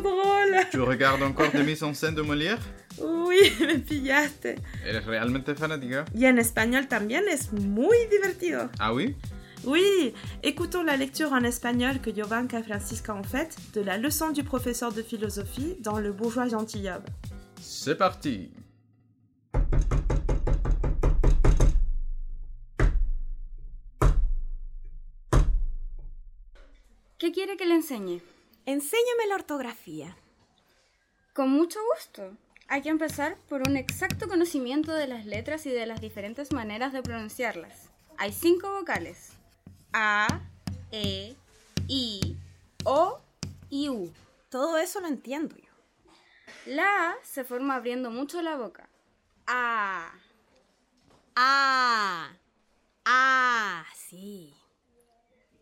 Trop 0.00 0.10
drôle. 0.10 0.56
Tu 0.70 0.80
regardes 0.80 1.22
encore 1.22 1.50
des 1.50 1.62
mises 1.62 1.82
en 1.82 1.94
scène 1.94 2.14
de 2.14 2.22
Molière? 2.22 2.58
Oui, 3.00 3.38
me 3.60 3.78
pillaste. 3.78 4.56
Eres 4.84 5.04
realmente 5.04 5.54
fanática? 5.54 6.04
Y 6.14 6.26
en 6.26 6.38
español 6.38 6.88
también 6.88 7.24
es 7.28 7.52
muy 7.52 7.96
divertido. 8.10 8.68
Ah 8.78 8.92
oui? 8.92 9.16
Oui, 9.64 10.14
écoutons 10.42 10.84
la 10.84 10.96
lecture 10.96 11.32
en 11.32 11.44
espagnol 11.44 12.00
que 12.00 12.12
Jovanka 12.14 12.62
Francisca 12.62 13.14
ont 13.14 13.24
faite 13.24 13.56
de 13.74 13.80
la 13.80 13.98
leçon 13.98 14.30
du 14.30 14.44
professeur 14.44 14.92
de 14.92 15.02
philosophie 15.02 15.76
dans 15.80 15.98
Le 15.98 16.12
bourgeois 16.12 16.48
gentilhomme. 16.48 17.02
C'est 17.60 17.96
parti 17.96 18.50
¿Qué 27.18 27.32
quiere 27.32 27.56
que 27.56 27.64
le 27.64 27.74
enseñe? 27.74 28.22
Enséñame 28.68 29.26
la 29.28 29.36
ortografía. 29.36 30.14
Con 31.32 31.48
mucho 31.48 31.78
gusto. 31.94 32.36
Hay 32.68 32.82
que 32.82 32.90
empezar 32.90 33.38
por 33.48 33.66
un 33.66 33.78
exacto 33.78 34.28
conocimiento 34.28 34.92
de 34.92 35.06
las 35.06 35.24
letras 35.24 35.64
y 35.64 35.70
de 35.70 35.86
las 35.86 36.02
diferentes 36.02 36.52
maneras 36.52 36.92
de 36.92 37.02
pronunciarlas. 37.02 37.88
Hay 38.18 38.30
cinco 38.30 38.70
vocales. 38.70 39.30
A, 39.94 40.42
E, 40.92 41.34
I, 41.86 42.36
O 42.84 43.22
y 43.70 43.88
U. 43.88 44.12
Todo 44.50 44.76
eso 44.76 45.00
lo 45.00 45.06
entiendo 45.06 45.56
yo. 45.56 45.72
La 46.66 47.12
A 47.12 47.16
se 47.22 47.44
forma 47.44 47.74
abriendo 47.74 48.10
mucho 48.10 48.42
la 48.42 48.56
boca. 48.56 48.86
A. 49.46 50.12
Ah. 51.34 52.36
Ah, 53.06 53.86
sí. 53.96 54.57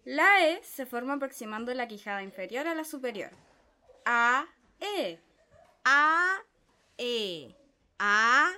La 0.07 0.49
E 0.49 0.63
se 0.63 0.87
forma 0.87 1.15
aproximando 1.15 1.75
la 1.75 1.89
quijada 1.89 2.23
inferior 2.23 2.69
a 2.69 2.77
la 2.77 2.85
superior. 2.85 3.33
A, 4.05 4.47
E. 4.79 5.19
A, 5.85 6.45
E. 6.97 7.57
A, 7.99 8.53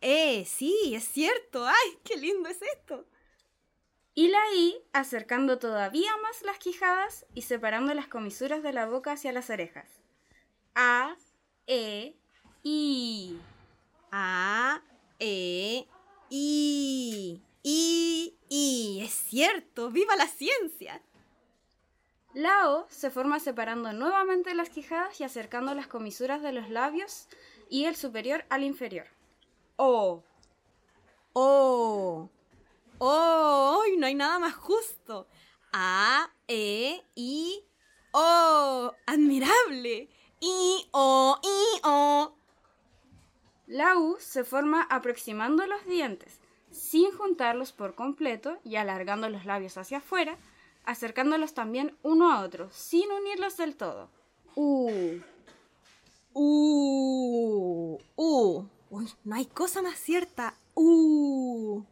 E. 0.00 0.44
Sí, 0.44 0.96
es 0.96 1.04
cierto. 1.04 1.64
¡Ay, 1.68 1.98
qué 2.02 2.16
lindo 2.16 2.48
es 2.48 2.60
esto! 2.62 3.06
Y 4.12 4.26
la 4.26 4.40
I 4.56 4.76
acercando 4.92 5.60
todavía 5.60 6.10
más 6.16 6.42
las 6.42 6.58
quijadas 6.58 7.26
y 7.32 7.42
separando 7.42 7.94
las 7.94 8.08
comisuras 8.08 8.64
de 8.64 8.72
la 8.72 8.86
boca 8.86 9.12
hacia 9.12 9.30
las 9.30 9.50
orejas. 9.50 10.00
A, 10.74 11.16
E, 11.68 12.16
I. 12.64 13.38
A, 14.10 14.82
E, 15.20 15.86
I. 16.28 17.40
I, 17.62 18.37
I. 18.48 19.02
Es 19.04 19.12
cierto. 19.12 19.90
¡Viva 19.90 20.16
la 20.16 20.26
ciencia! 20.26 21.02
La 22.34 22.70
O 22.70 22.86
se 22.90 23.10
forma 23.10 23.40
separando 23.40 23.92
nuevamente 23.92 24.54
las 24.54 24.70
quijadas 24.70 25.20
y 25.20 25.24
acercando 25.24 25.74
las 25.74 25.86
comisuras 25.86 26.42
de 26.42 26.52
los 26.52 26.68
labios 26.68 27.26
y 27.70 27.86
el 27.86 27.96
superior 27.96 28.44
al 28.50 28.64
inferior. 28.64 29.06
O. 29.76 30.22
O. 31.32 32.30
Oh, 32.98 33.82
¡ay, 33.84 33.96
no 33.96 34.06
hay 34.06 34.14
nada 34.14 34.38
más 34.38 34.54
justo! 34.54 35.26
A, 35.72 36.30
E, 36.48 37.02
I, 37.14 37.64
O. 38.12 38.92
¡Admirable! 39.06 40.08
I, 40.40 40.88
O, 40.92 41.40
I, 41.42 41.80
O. 41.84 42.34
La 43.66 43.98
U 43.98 44.16
se 44.18 44.44
forma 44.44 44.82
aproximando 44.82 45.66
los 45.66 45.84
dientes, 45.86 46.37
sin 46.78 47.10
juntarlos 47.12 47.72
por 47.72 47.94
completo 47.94 48.58
y 48.64 48.76
alargando 48.76 49.28
los 49.28 49.44
labios 49.44 49.76
hacia 49.76 49.98
afuera, 49.98 50.38
acercándolos 50.84 51.52
también 51.52 51.96
uno 52.02 52.32
a 52.32 52.40
otro, 52.42 52.70
sin 52.70 53.10
unirlos 53.10 53.56
del 53.56 53.76
todo. 53.76 54.08
U. 54.54 55.20
U. 56.32 57.98
U. 58.16 58.64
Uy, 58.90 59.08
no 59.24 59.36
hay 59.36 59.46
cosa 59.46 59.82
más 59.82 59.98
cierta. 59.98 60.54
U. 60.74 61.84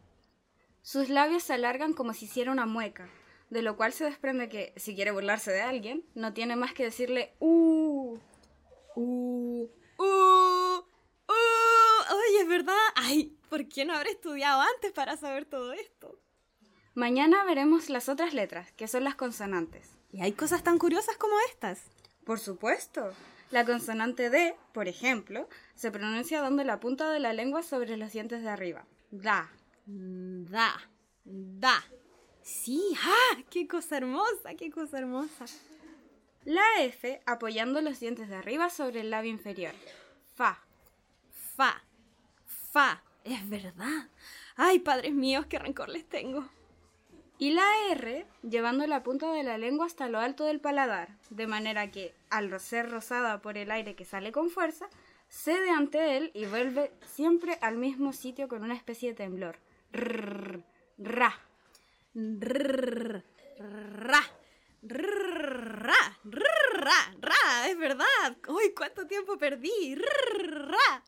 Sus 0.83 1.09
labios 1.09 1.43
se 1.43 1.53
alargan 1.53 1.93
como 1.93 2.15
si 2.15 2.25
hiciera 2.27 2.53
una 2.53 2.65
mueca, 2.65 3.09
de 3.51 3.63
lo 3.63 3.77
cual 3.77 3.93
se 3.93 4.05
desprende 4.05 4.49
que, 4.49 4.73
si 4.77 4.95
quiere 4.95 5.11
burlarse 5.11 5.51
de 5.51 5.61
alguien, 5.61 6.05
no 6.15 6.33
tiene 6.33 6.57
más 6.57 6.73
que 6.73 6.85
decirle 6.85 7.35
U. 7.41 8.19
U. 8.95 9.69
U. 9.99 10.03
Uh, 10.03 10.83
Oye, 11.29 12.41
es 12.41 12.49
verdad. 12.49 12.75
Ay, 12.95 13.36
¿por 13.49 13.69
qué 13.69 13.85
no 13.85 13.95
habré 13.95 14.11
estudiado 14.11 14.61
antes 14.61 14.93
para 14.93 15.17
saber 15.17 15.45
todo 15.45 15.73
esto? 15.73 16.19
Mañana 16.95 17.45
veremos 17.45 17.91
las 17.91 18.09
otras 18.09 18.33
letras, 18.33 18.73
que 18.73 18.89
son 18.89 19.05
las 19.05 19.15
consonantes. 19.15 19.91
¿Y 20.13 20.23
hay 20.23 20.33
cosas 20.33 20.63
tan 20.63 20.79
curiosas 20.79 21.17
como 21.17 21.35
estas? 21.51 21.83
Por 22.25 22.39
supuesto. 22.39 23.13
La 23.51 23.65
consonante 23.65 24.31
D, 24.31 24.57
por 24.73 24.89
ejemplo, 24.89 25.49
se 25.75 25.91
pronuncia 25.91 26.41
dando 26.41 26.65
la 26.65 26.81
punta 26.81 27.11
de 27.11 27.21
la 27.21 27.33
lengua 27.33 27.63
sobre 27.63 27.97
los 27.97 28.13
dientes 28.13 28.43
de 28.43 28.49
arriba. 28.49 28.87
Da. 29.11 29.51
Da. 29.87 30.75
Da. 31.25 31.85
Sí, 32.43 32.97
¡ah! 33.03 33.43
¡Qué 33.51 33.69
cosa 33.69 33.99
hermosa! 33.99 34.55
¡Qué 34.57 34.71
cosa 34.71 34.99
hermosa! 34.99 35.45
La 36.45 36.65
F 36.81 37.21
apoyando 37.27 37.81
los 37.81 38.01
dientes 38.01 38.29
de 38.29 38.37
arriba 38.37 38.71
sobre 38.71 39.01
el 39.01 39.11
labio 39.11 39.31
inferior. 39.33 39.75
Fa. 40.35 40.59
Fa. 41.57 41.83
Fa. 42.73 43.03
Es 43.27 43.49
verdad. 43.49 44.09
Ay, 44.57 44.79
padres 44.79 45.13
míos, 45.13 45.47
qué 45.47 45.59
rencor 45.59 45.89
les 45.89 46.09
tengo. 46.09 46.49
y 47.39 47.51
la 47.51 47.67
R 47.91 48.27
llevando 48.43 48.87
la 48.87 49.03
punta 49.03 49.31
de 49.33 49.43
la 49.43 49.59
lengua 49.59 49.87
hasta 49.87 50.09
lo 50.09 50.19
alto 50.19 50.45
del 50.45 50.61
paladar, 50.61 51.19
de 51.31 51.47
manera 51.47 51.91
que, 51.91 52.15
al 52.31 52.59
ser 52.61 52.91
rozada 52.91 53.43
por 53.43 53.59
el 53.59 53.71
aire 53.71 53.95
que 53.95 54.05
sale 54.07 54.33
con 54.33 54.49
fuerza, 54.49 54.89
cede 55.29 55.71
ante 55.71 56.17
él 56.17 56.31
y 56.35 56.47
vuelve 56.47 56.93
siempre 57.05 57.59
al 57.61 57.77
mismo 57.77 58.13
sitio 58.13 58.49
con 58.49 58.63
una 58.63 58.75
especie 58.75 59.11
de 59.11 59.17
temblor. 59.17 59.59
Rrr, 59.93 60.63
ra. 60.99 61.39
Rrr, 62.15 63.23
ra. 63.59 64.23
Rrr, 64.83 65.85
ra. 65.85 67.15
Ra. 67.21 67.69
Es 67.69 67.77
verdad. 67.77 68.37
¡Uy, 68.49 68.73
cuánto 68.75 69.07
tiempo 69.07 69.37
perdí! 69.37 69.97
Ra. 69.97 71.05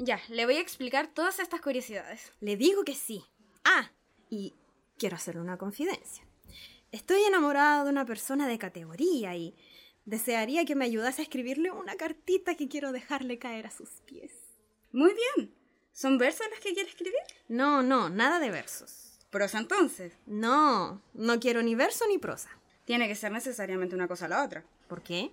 Ya, 0.00 0.20
le 0.28 0.46
voy 0.46 0.56
a 0.56 0.60
explicar 0.60 1.08
todas 1.08 1.40
estas 1.40 1.60
curiosidades. 1.60 2.32
Le 2.40 2.56
digo 2.56 2.84
que 2.84 2.94
sí. 2.94 3.24
Ah, 3.64 3.90
y 4.30 4.54
quiero 4.96 5.16
hacerle 5.16 5.40
una 5.40 5.58
confidencia. 5.58 6.24
Estoy 6.92 7.22
enamorada 7.24 7.82
de 7.82 7.90
una 7.90 8.06
persona 8.06 8.46
de 8.46 8.58
categoría 8.58 9.34
y 9.34 9.56
desearía 10.04 10.64
que 10.64 10.76
me 10.76 10.84
ayudase 10.84 11.20
a 11.20 11.24
escribirle 11.24 11.72
una 11.72 11.96
cartita 11.96 12.54
que 12.54 12.68
quiero 12.68 12.92
dejarle 12.92 13.40
caer 13.40 13.66
a 13.66 13.72
sus 13.72 13.90
pies. 14.06 14.30
Muy 14.92 15.12
bien. 15.14 15.52
¿Son 15.92 16.16
versos 16.16 16.46
los 16.48 16.60
que 16.60 16.74
quiere 16.74 16.88
escribir? 16.88 17.18
No, 17.48 17.82
no, 17.82 18.08
nada 18.08 18.38
de 18.38 18.52
versos. 18.52 19.18
¿Prosa 19.30 19.58
entonces? 19.58 20.12
No, 20.26 21.02
no 21.12 21.40
quiero 21.40 21.60
ni 21.60 21.74
verso 21.74 22.06
ni 22.06 22.18
prosa. 22.18 22.50
Tiene 22.84 23.08
que 23.08 23.16
ser 23.16 23.32
necesariamente 23.32 23.96
una 23.96 24.06
cosa 24.06 24.26
o 24.26 24.28
la 24.28 24.44
otra. 24.44 24.64
¿Por 24.86 25.02
qué? 25.02 25.32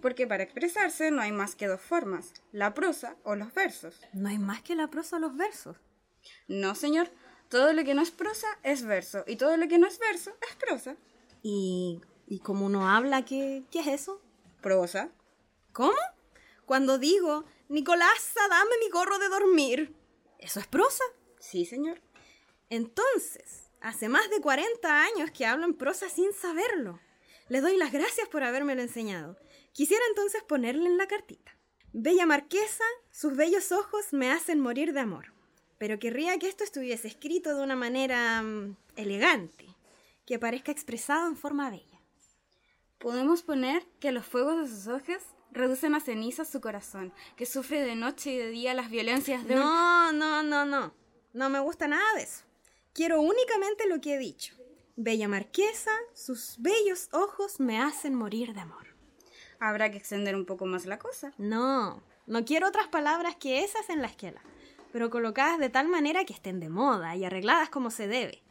Porque 0.00 0.26
para 0.26 0.42
expresarse 0.42 1.10
no 1.10 1.22
hay 1.22 1.32
más 1.32 1.56
que 1.56 1.66
dos 1.66 1.80
formas, 1.80 2.32
la 2.52 2.74
prosa 2.74 3.16
o 3.24 3.34
los 3.34 3.52
versos. 3.54 4.00
¿No 4.12 4.28
hay 4.28 4.38
más 4.38 4.62
que 4.62 4.74
la 4.74 4.88
prosa 4.88 5.16
o 5.16 5.18
los 5.18 5.36
versos? 5.36 5.76
No, 6.48 6.74
señor. 6.74 7.10
Todo 7.48 7.72
lo 7.72 7.84
que 7.84 7.94
no 7.94 8.02
es 8.02 8.10
prosa 8.10 8.48
es 8.64 8.82
verso 8.82 9.22
y 9.26 9.36
todo 9.36 9.56
lo 9.56 9.68
que 9.68 9.78
no 9.78 9.86
es 9.86 9.98
verso 9.98 10.32
es 10.48 10.56
prosa. 10.56 10.96
¿Y, 11.42 12.00
y 12.26 12.40
como 12.40 12.66
uno 12.66 12.88
habla, 12.88 13.24
¿qué, 13.24 13.62
qué 13.70 13.80
es 13.80 13.86
eso? 13.86 14.20
Prosa. 14.60 15.10
¿Cómo? 15.72 15.94
Cuando 16.64 16.98
digo, 16.98 17.44
Nicolás, 17.68 18.32
dame 18.48 18.70
mi 18.80 18.90
gorro 18.90 19.18
de 19.18 19.28
dormir. 19.28 19.94
¿Eso 20.38 20.58
es 20.58 20.66
prosa? 20.66 21.04
Sí, 21.38 21.64
señor. 21.64 22.00
Entonces, 22.68 23.70
hace 23.80 24.08
más 24.08 24.28
de 24.30 24.40
40 24.40 25.02
años 25.02 25.30
que 25.30 25.46
hablo 25.46 25.64
en 25.64 25.74
prosa 25.74 26.08
sin 26.08 26.32
saberlo. 26.32 26.98
Le 27.48 27.60
doy 27.60 27.76
las 27.76 27.92
gracias 27.92 28.28
por 28.28 28.42
habérmelo 28.42 28.82
enseñado. 28.82 29.36
Quisiera 29.76 30.02
entonces 30.08 30.42
ponerle 30.42 30.86
en 30.86 30.96
la 30.96 31.06
cartita. 31.06 31.54
Bella 31.92 32.24
marquesa, 32.24 32.84
sus 33.10 33.36
bellos 33.36 33.72
ojos 33.72 34.10
me 34.10 34.32
hacen 34.32 34.58
morir 34.58 34.94
de 34.94 35.00
amor. 35.00 35.34
Pero 35.76 35.98
querría 35.98 36.38
que 36.38 36.48
esto 36.48 36.64
estuviese 36.64 37.08
escrito 37.08 37.54
de 37.54 37.62
una 37.62 37.76
manera 37.76 38.40
mm, 38.40 38.74
elegante, 38.96 39.66
que 40.24 40.38
parezca 40.38 40.72
expresado 40.72 41.28
en 41.28 41.36
forma 41.36 41.68
bella. 41.68 42.00
Podemos 42.96 43.42
poner 43.42 43.86
que 44.00 44.12
los 44.12 44.24
fuegos 44.24 44.62
de 44.62 44.74
sus 44.74 44.86
ojos 44.86 45.22
reducen 45.52 45.94
a 45.94 46.00
cenizas 46.00 46.48
su 46.48 46.62
corazón, 46.62 47.12
que 47.36 47.44
sufre 47.44 47.82
de 47.82 47.96
noche 47.96 48.30
y 48.30 48.38
de 48.38 48.48
día 48.48 48.72
las 48.72 48.88
violencias 48.88 49.46
de 49.46 49.56
un... 49.56 49.60
No, 49.60 50.10
no, 50.10 50.42
no, 50.42 50.64
no. 50.64 50.94
No 51.34 51.50
me 51.50 51.60
gusta 51.60 51.86
nada 51.86 52.14
de 52.14 52.22
eso. 52.22 52.44
Quiero 52.94 53.20
únicamente 53.20 53.86
lo 53.86 54.00
que 54.00 54.14
he 54.14 54.18
dicho. 54.18 54.54
Bella 54.96 55.28
marquesa, 55.28 55.92
sus 56.14 56.54
bellos 56.60 57.10
ojos 57.12 57.60
me 57.60 57.78
hacen 57.78 58.14
morir 58.14 58.54
de 58.54 58.60
amor. 58.60 58.85
Habrá 59.60 59.90
que 59.90 59.98
extender 59.98 60.34
un 60.36 60.44
poco 60.44 60.66
más 60.66 60.86
la 60.86 60.98
cosa. 60.98 61.32
No, 61.38 62.02
no 62.26 62.44
quiero 62.44 62.68
otras 62.68 62.88
palabras 62.88 63.36
que 63.36 63.62
esas 63.64 63.88
en 63.90 64.02
la 64.02 64.08
esquela, 64.08 64.40
pero 64.92 65.10
colocadas 65.10 65.58
de 65.58 65.68
tal 65.68 65.88
manera 65.88 66.24
que 66.24 66.32
estén 66.32 66.60
de 66.60 66.68
moda 66.68 67.16
y 67.16 67.24
arregladas 67.24 67.70
como 67.70 67.90
se 67.90 68.08
debe. 68.08 68.42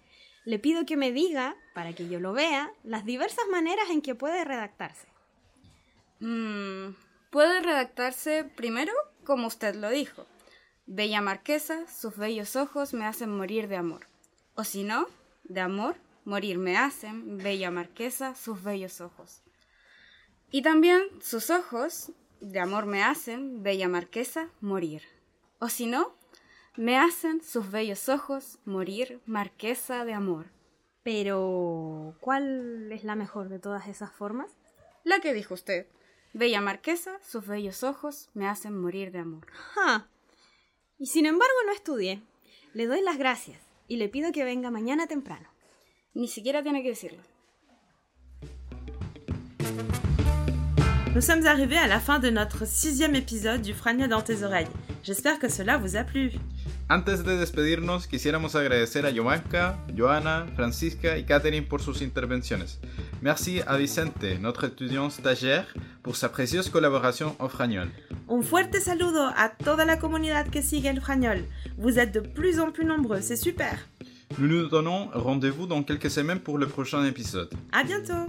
Le 0.45 0.59
pido 0.59 0.85
que 0.85 0.95
me 0.95 1.11
diga, 1.11 1.55
para 1.73 1.93
que 1.93 2.07
yo 2.07 2.19
lo 2.19 2.31
vea, 2.31 2.71
las 2.83 3.03
diversas 3.03 3.47
maneras 3.49 3.89
en 3.89 4.01
que 4.01 4.15
puede 4.15 4.45
redactarse. 4.45 5.07
Mm, 6.19 6.95
puede 7.31 7.61
redactarse 7.61 8.43
primero 8.55 8.93
como 9.25 9.47
usted 9.47 9.75
lo 9.75 9.89
dijo. 9.89 10.25
Bella 10.85 11.19
marquesa, 11.19 11.87
sus 11.87 12.15
bellos 12.15 12.55
ojos 12.55 12.93
me 12.93 13.05
hacen 13.05 13.35
morir 13.35 13.67
de 13.67 13.75
amor. 13.75 14.07
O 14.53 14.63
si 14.63 14.83
no, 14.83 15.07
de 15.43 15.61
amor, 15.61 15.95
morir 16.25 16.59
me 16.59 16.77
hacen, 16.77 17.39
bella 17.39 17.71
marquesa, 17.71 18.35
sus 18.35 18.63
bellos 18.63 19.01
ojos. 19.01 19.41
Y 20.55 20.61
también 20.61 21.03
sus 21.19 21.49
ojos, 21.49 22.13
de 22.39 22.61
amor 22.61 22.85
me 22.85 23.03
hacen, 23.03 23.61
bella 23.61 23.89
marquesa, 23.89 24.51
morir. 24.61 25.01
O 25.59 25.67
si 25.67 25.85
no, 25.85 26.15
me 26.77 26.97
hacen 26.97 27.43
sus 27.43 27.69
bellos 27.71 28.07
ojos 28.07 28.59
morir, 28.63 29.19
marquesa 29.25 30.05
de 30.05 30.13
amor. 30.13 30.45
Pero, 31.03 32.15
¿cuál 32.21 32.89
es 32.93 33.03
la 33.03 33.15
mejor 33.15 33.49
de 33.49 33.59
todas 33.59 33.89
esas 33.89 34.13
formas? 34.13 34.55
La 35.03 35.19
que 35.19 35.33
dijo 35.33 35.55
usted. 35.55 35.87
Bella 36.31 36.61
marquesa, 36.61 37.19
sus 37.21 37.45
bellos 37.45 37.83
ojos 37.83 38.29
me 38.33 38.47
hacen 38.47 38.79
morir 38.79 39.11
de 39.11 39.19
amor. 39.19 39.47
¡Ja! 39.51 40.07
Y 40.97 41.07
sin 41.07 41.25
embargo 41.25 41.57
no 41.65 41.73
estudié. 41.73 42.23
Le 42.71 42.87
doy 42.87 43.01
las 43.01 43.17
gracias 43.17 43.61
y 43.89 43.97
le 43.97 44.07
pido 44.07 44.31
que 44.31 44.45
venga 44.45 44.71
mañana 44.71 45.05
temprano. 45.05 45.49
Ni 46.13 46.29
siquiera 46.29 46.63
tiene 46.63 46.81
que 46.81 46.91
decirlo. 46.91 47.34
Nous 51.15 51.21
sommes 51.21 51.45
arrivés 51.45 51.77
à 51.77 51.87
la 51.87 52.01
fin 52.01 52.19
de 52.19 52.29
notre 52.29 52.67
sixième 52.67 53.15
épisode 53.15 53.61
du 53.61 53.73
Fragna 53.73 54.05
dans 54.09 54.21
tes 54.21 54.43
oreilles. 54.43 54.67
J'espère 55.01 55.39
que 55.39 55.49
cela 55.49 55.77
vous 55.77 55.95
a 55.95 56.03
plu. 56.03 56.31
Antes 56.89 57.23
de 57.23 57.37
despedirnos, 57.37 58.05
quisiéramos 58.05 58.53
agradecer 58.57 59.05
a 59.05 59.11
Yomanka, 59.11 59.77
Joana, 59.95 60.45
Francisca 60.57 61.17
y 61.17 61.23
Catherine 61.23 61.63
por 61.63 61.79
sus 61.79 62.01
intervenciones. 62.01 62.81
Merci 63.21 63.61
à 63.65 63.77
Vicente, 63.77 64.41
notre 64.41 64.65
étudiant 64.65 65.09
stagiaire, 65.09 65.73
pour 66.03 66.17
sa 66.17 66.27
précieuse 66.27 66.69
collaboration 66.69 67.37
en 67.39 67.47
fragnol. 67.47 67.87
Un 68.29 68.41
fuerte 68.41 68.81
saludo 68.81 69.21
a 69.37 69.47
toda 69.63 69.85
la 69.85 69.95
comunidad 69.95 70.49
que 70.49 70.61
sigue 70.61 70.87
el 70.87 70.99
Fragnol. 70.99 71.45
Vous 71.77 71.97
êtes 71.97 72.13
de 72.13 72.19
plus 72.19 72.59
en 72.59 72.73
plus 72.73 72.83
nombreux, 72.83 73.21
c'est 73.21 73.37
super. 73.37 73.87
Nous 74.37 74.49
nous 74.49 74.67
donnons 74.67 75.07
rendez-vous 75.13 75.65
dans 75.65 75.81
quelques 75.81 76.11
semaines 76.11 76.41
pour 76.41 76.57
le 76.57 76.67
prochain 76.67 77.05
épisode. 77.05 77.53
À 77.71 77.85
bientôt! 77.85 78.27